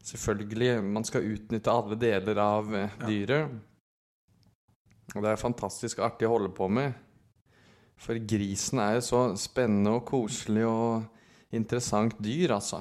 Selvfølgelig 0.05 0.83
Man 0.85 1.05
skal 1.05 1.27
utnytte 1.35 1.73
alle 1.73 1.99
deler 2.01 2.41
av 2.43 2.75
eh, 2.75 2.97
dyret. 3.07 3.59
Og 5.15 5.25
det 5.25 5.33
er 5.33 5.41
fantastisk 5.41 6.01
artig 6.05 6.29
å 6.29 6.37
holde 6.37 6.53
på 6.55 6.69
med. 6.71 6.95
For 8.01 8.17
grisen 8.17 8.81
er 8.81 8.97
jo 8.97 9.05
så 9.05 9.21
spennende 9.37 9.99
og 9.99 10.07
koselig 10.09 10.65
og 10.69 11.53
interessant 11.53 12.17
dyr, 12.23 12.55
altså. 12.57 12.81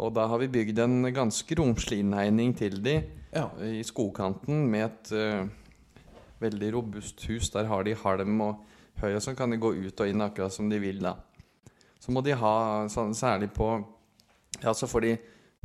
Og 0.00 0.14
da 0.16 0.24
har 0.30 0.40
vi 0.40 0.50
bygd 0.50 0.80
en 0.80 1.04
ganske 1.12 1.56
romslig 1.60 2.00
innhegning 2.02 2.54
til 2.56 2.80
de 2.82 2.96
ja. 3.34 3.46
i 3.62 3.82
skogkanten 3.84 4.64
med 4.72 4.86
et 4.86 5.10
uh, 5.12 6.06
veldig 6.40 6.70
robust 6.74 7.26
hus. 7.28 7.50
Der 7.52 7.68
har 7.68 7.84
de 7.84 7.94
halm 8.02 8.40
og 8.46 8.64
høy, 9.02 9.12
og 9.12 9.22
så 9.22 9.36
kan 9.36 9.52
de 9.52 9.60
gå 9.60 9.74
ut 9.76 10.00
og 10.00 10.08
inn 10.08 10.24
akkurat 10.24 10.54
som 10.54 10.72
de 10.72 10.80
vil, 10.82 11.02
da. 11.04 11.18
Så 12.00 12.14
må 12.16 12.24
de 12.24 12.32
ha 12.32 12.54
sånn, 12.90 13.14
særlig 13.14 13.52
på 13.54 13.74
Ja, 14.60 14.72
så 14.74 14.88
får 14.90 15.04
de 15.04 15.12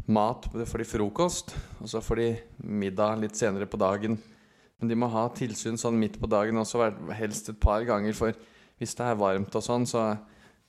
mat. 0.08 0.46
for 0.52 0.78
de 0.78 0.86
frokost, 0.86 1.56
og 1.82 1.88
så 1.90 2.02
får 2.04 2.16
de 2.22 2.28
middag 2.64 3.20
litt 3.22 3.36
senere 3.36 3.66
på 3.66 3.78
dagen. 3.78 4.18
Men 4.80 4.90
de 4.92 4.96
må 4.96 5.08
ha 5.10 5.30
tilsyn 5.30 5.78
sånn 5.80 5.98
midt 6.00 6.20
på 6.20 6.28
dagen 6.30 6.58
også, 6.60 6.92
helst 7.16 7.50
et 7.50 7.60
par 7.60 7.84
ganger. 7.88 8.14
For 8.14 8.34
hvis 8.78 8.96
det 8.96 9.06
er 9.08 9.16
varmt 9.16 9.56
og 9.56 9.64
sånn, 9.64 9.86
så 9.88 10.18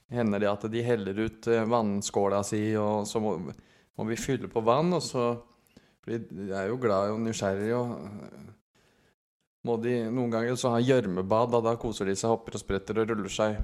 hender 0.08 0.38
det 0.40 0.48
at 0.52 0.66
de 0.70 0.82
heller 0.86 1.18
ut 1.26 1.46
eh, 1.50 1.64
vannskåla 1.66 2.42
si, 2.46 2.76
og 2.78 3.06
så 3.10 3.18
må, 3.20 3.34
må 3.98 4.04
vi 4.06 4.16
fylle 4.16 4.48
på 4.48 4.62
vann, 4.62 4.92
og 4.94 5.02
så 5.02 5.36
For 6.06 6.14
de 6.14 6.52
er 6.54 6.68
jo 6.70 6.76
glad 6.78 7.10
og 7.10 7.18
nysgjerrig, 7.24 7.72
og 7.74 7.96
eh, 7.98 8.44
må 9.66 9.74
de 9.82 9.96
noen 10.06 10.30
ganger 10.30 10.54
så 10.54 10.70
ha 10.70 10.78
gjørmebad, 10.78 11.50
da, 11.50 11.58
da 11.60 11.72
koser 11.82 12.06
de 12.06 12.14
seg, 12.14 12.30
hopper 12.30 12.54
og 12.54 12.62
spretter 12.62 13.00
og 13.02 13.08
ruller 13.10 13.32
seg. 13.34 13.56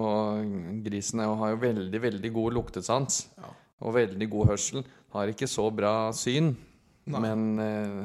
Og 0.00 0.40
grisen 0.86 1.20
er, 1.20 1.28
jo- 1.28 1.36
har 1.42 1.50
jo 1.52 1.60
veldig, 1.60 2.00
veldig 2.00 2.30
god 2.32 2.56
luktesans. 2.56 3.26
Ja. 3.36 3.50
Og 3.82 3.94
veldig 3.96 4.28
god 4.30 4.46
hørsel. 4.52 4.84
Har 5.14 5.30
ikke 5.30 5.48
så 5.50 5.68
bra 5.74 6.10
syn, 6.16 6.52
Nei. 7.06 7.20
men 7.20 7.58
eh, 7.58 8.04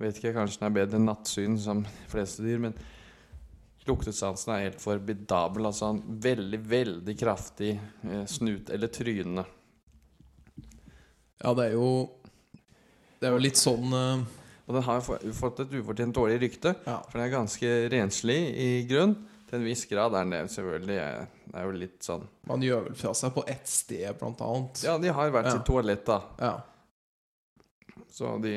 Vet 0.00 0.16
ikke, 0.16 0.32
kanskje 0.32 0.62
den 0.62 0.66
er 0.70 0.76
bedre 0.78 0.96
enn 0.96 1.04
nattsyn 1.10 1.58
som 1.60 1.82
de 1.84 1.90
fleste 2.08 2.40
dyr, 2.40 2.56
men 2.62 2.72
luktesansen 3.84 4.54
er 4.54 4.62
helt 4.70 4.80
formidabel. 4.80 5.66
Altså 5.68 5.90
en 5.92 5.98
veldig, 6.24 6.60
veldig 6.70 7.14
kraftig 7.20 7.74
eh, 7.76 8.22
snut, 8.30 8.70
eller 8.72 8.88
tryne. 8.88 9.44
Ja, 11.40 11.52
det 11.56 11.66
er 11.70 11.76
jo 11.76 11.90
Det 13.20 13.28
er 13.28 13.32
jo 13.36 13.40
litt 13.44 13.56
sånn 13.60 13.92
eh, 13.96 14.24
Og 14.68 14.74
den 14.76 14.84
har 14.86 15.00
fått 15.04 15.60
et 15.64 15.72
ufortjent 15.80 16.16
dårlig 16.16 16.40
rykte, 16.46 16.74
Ja. 16.86 16.98
for 17.04 17.18
den 17.18 17.26
er 17.26 17.32
ganske 17.36 17.70
renslig 17.92 18.38
i 18.56 18.68
grunn. 18.88 19.16
Til 19.50 19.58
en 19.58 19.64
viss 19.66 19.82
grad 19.90 20.14
er 20.14 20.28
det, 20.30 20.44
selvfølgelig. 20.54 20.98
eh, 21.02 21.26
Det 21.50 21.58
er 21.58 21.64
jo 21.66 21.72
litt 21.74 22.00
sånn 22.06 22.26
Man 22.46 22.62
gjør 22.62 22.84
vel 22.86 22.94
fra 22.94 23.10
seg 23.18 23.32
på 23.34 23.42
ett 23.50 23.66
sted, 23.66 24.06
blant 24.20 24.38
annet. 24.46 24.82
Ja, 24.86 24.96
de 25.02 25.08
har 25.10 25.30
hvert 25.34 25.44
Ja. 25.50 25.50
sitt 25.56 25.66
toalett, 25.66 26.04
da. 26.06 26.20
Ja. 26.38 26.52
Så 28.10 28.40
de 28.42 28.52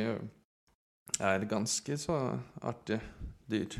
er 1.19 1.45
ganske 1.49 1.97
så 1.97 2.39
artige 2.61 3.01
dyr. 3.49 3.79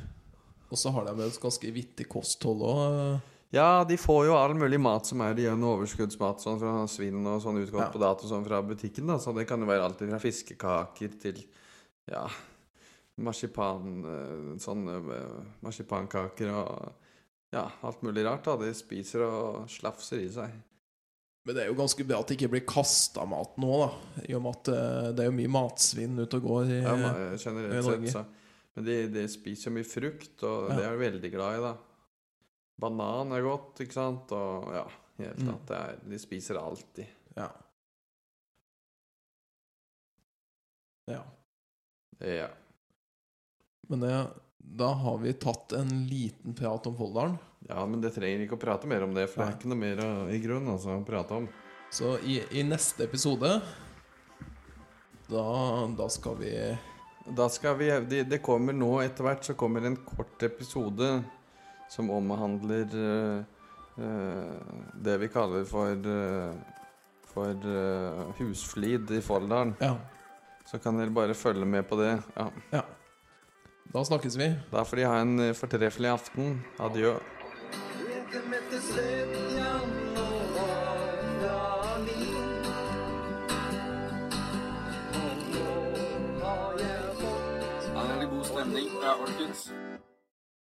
Og 0.72 0.78
så 0.78 0.92
har 0.92 1.06
de 1.06 1.14
vel 1.14 1.28
et 1.30 1.40
ganske 1.42 1.72
vittig 1.74 2.08
kosthold 2.10 2.62
òg. 2.66 3.22
Ja, 3.54 3.84
de 3.86 3.96
får 4.02 4.26
jo 4.26 4.34
all 4.36 4.56
mulig 4.58 4.80
mat 4.82 5.06
som 5.06 5.22
er 5.22 5.36
igjen 5.38 5.62
overskuddsmat 5.62 6.42
sånn 6.42 6.58
fra 6.60 6.88
svinn 6.90 7.22
og 7.30 7.40
sånn 7.44 7.62
utgått 7.62 7.86
Ja. 7.86 7.92
på 7.94 8.00
dato 8.02 8.26
sånn 8.26 8.44
fra 8.48 8.64
butikken. 8.64 9.06
da 9.06 9.18
Så 9.20 9.34
det 9.36 9.48
kan 9.48 9.60
jo 9.60 9.68
være 9.68 9.84
alt 9.86 10.00
fra 10.00 10.18
fiskekaker 10.18 11.20
til 11.22 11.44
ja, 12.10 12.28
marsipan 13.20 14.58
Sånn 14.60 14.88
eh, 14.90 15.44
marsipankaker 15.64 16.50
og 16.52 16.94
ja, 17.54 17.68
alt 17.86 18.02
mulig 18.06 18.24
rart. 18.26 18.46
da 18.50 18.56
De 18.58 18.72
spiser 18.76 19.22
og 19.28 19.68
slafser 19.70 20.24
i 20.26 20.30
seg. 20.34 20.54
Men 21.46 21.56
det 21.58 21.64
er 21.66 21.68
jo 21.70 21.76
ganske 21.78 22.06
bra 22.08 22.22
at 22.24 22.30
det 22.32 22.38
ikke 22.38 22.50
blir 22.54 22.64
kasta 22.66 23.26
mat 23.28 23.58
nå, 23.60 23.72
da. 23.82 23.90
I 24.30 24.36
og 24.38 24.46
med 24.46 24.56
at 24.62 24.70
eh, 24.74 25.08
det 25.14 25.26
er 25.26 25.28
jo 25.28 25.36
mye 25.42 25.52
matsvinn 25.52 26.22
ute 26.24 26.40
og 26.40 26.46
går 26.48 26.70
i 26.72 26.78
Ja, 26.80 26.94
generelt, 26.96 27.74
i 27.76 27.82
Norge. 27.84 28.08
sett, 28.08 28.14
så. 28.16 28.24
Men 28.78 28.86
de, 28.88 28.96
de 29.14 29.26
spiser 29.30 29.68
jo 29.70 29.74
mye 29.76 29.86
frukt, 29.86 30.38
og 30.48 30.70
Ja. 30.72 30.78
det 30.80 30.86
er 30.88 30.96
de 30.96 31.02
veldig 31.04 31.32
glad 31.36 31.58
i, 31.60 31.66
da. 31.68 31.74
Banan 32.84 33.36
er 33.38 33.44
godt, 33.46 33.84
ikke 33.86 33.94
sant? 34.00 34.32
Og 34.34 34.72
ja, 34.74 34.86
i 35.20 35.22
det 35.28 35.28
hele 35.36 35.52
tatt. 35.52 35.76
Er, 35.78 36.00
de 36.10 36.20
spiser 36.24 36.58
alltid. 36.58 37.12
Ja. 37.38 37.50
ja. 41.12 41.22
Ja. 42.24 42.48
Men 43.92 44.00
det, 44.00 44.14
da 44.64 44.90
har 45.04 45.18
vi 45.22 45.34
tatt 45.38 45.76
en 45.78 45.92
liten 46.08 46.56
prat 46.58 46.88
om 46.88 46.96
Folldalen. 46.98 47.38
ja, 47.70 47.86
men 47.86 48.02
det 48.02 48.14
trenger 48.16 48.46
ikke 48.46 48.58
å 48.58 48.64
prate 48.64 48.90
mer 48.90 49.06
om 49.06 49.14
det, 49.14 49.28
for 49.32 49.44
det 49.44 49.50
er 49.50 49.58
ikke 49.60 49.72
noe 49.72 49.82
mer 49.84 50.04
i 50.34 50.40
grunn 50.44 50.68
altså, 50.72 50.98
å 50.98 51.06
prate 51.08 51.42
om. 51.44 51.48
Så 51.94 52.16
i, 52.26 52.40
i 52.58 52.64
neste 52.66 53.06
episode 53.06 53.60
da, 55.30 55.44
da 55.98 56.10
skal 56.10 56.36
vi 56.40 56.52
Da 57.38 57.50
skal 57.50 57.78
vi 57.78 57.90
Det, 58.10 58.24
det 58.24 58.42
kommer 58.44 58.74
nå 58.74 58.98
etter 59.04 59.28
hvert 59.28 59.46
så 59.46 59.56
kommer 59.58 59.86
en 59.86 59.98
kort 60.06 60.44
episode 60.44 61.16
som 61.92 62.10
omhandler 62.10 62.90
uh, 62.98 63.44
uh, 64.02 64.56
det 65.06 65.18
vi 65.22 65.30
kaller 65.30 65.68
for 65.70 66.08
uh, 66.10 66.56
For 67.34 67.54
eh, 67.66 68.24
husflid 68.38 69.10
i 69.10 69.20
Folldalen. 69.26 69.72
Ja. 69.82 69.96
Så 70.70 70.78
kan 70.78 71.00
dere 71.00 71.10
bare 71.10 71.34
følge 71.34 71.66
med 71.66 71.88
på 71.90 71.98
det. 71.98 72.12
Ja. 72.36 72.46
ja. 72.70 72.84
Da 73.92 74.06
snakkes 74.06 74.36
vi. 74.38 74.56
Da 74.72 74.84
får 74.86 74.98
de 74.98 75.04
ha 75.04 75.20
en 75.22 75.40
eh, 75.40 75.54
fortreffelig 75.54 76.10
aften. 76.10 76.64
Adjø. 76.80 77.18
Her 87.94 88.22
er 88.22 88.30
god 88.30 88.44
stemning. 88.44 88.88
Ja, 89.04 89.14
folkens. 89.20 89.72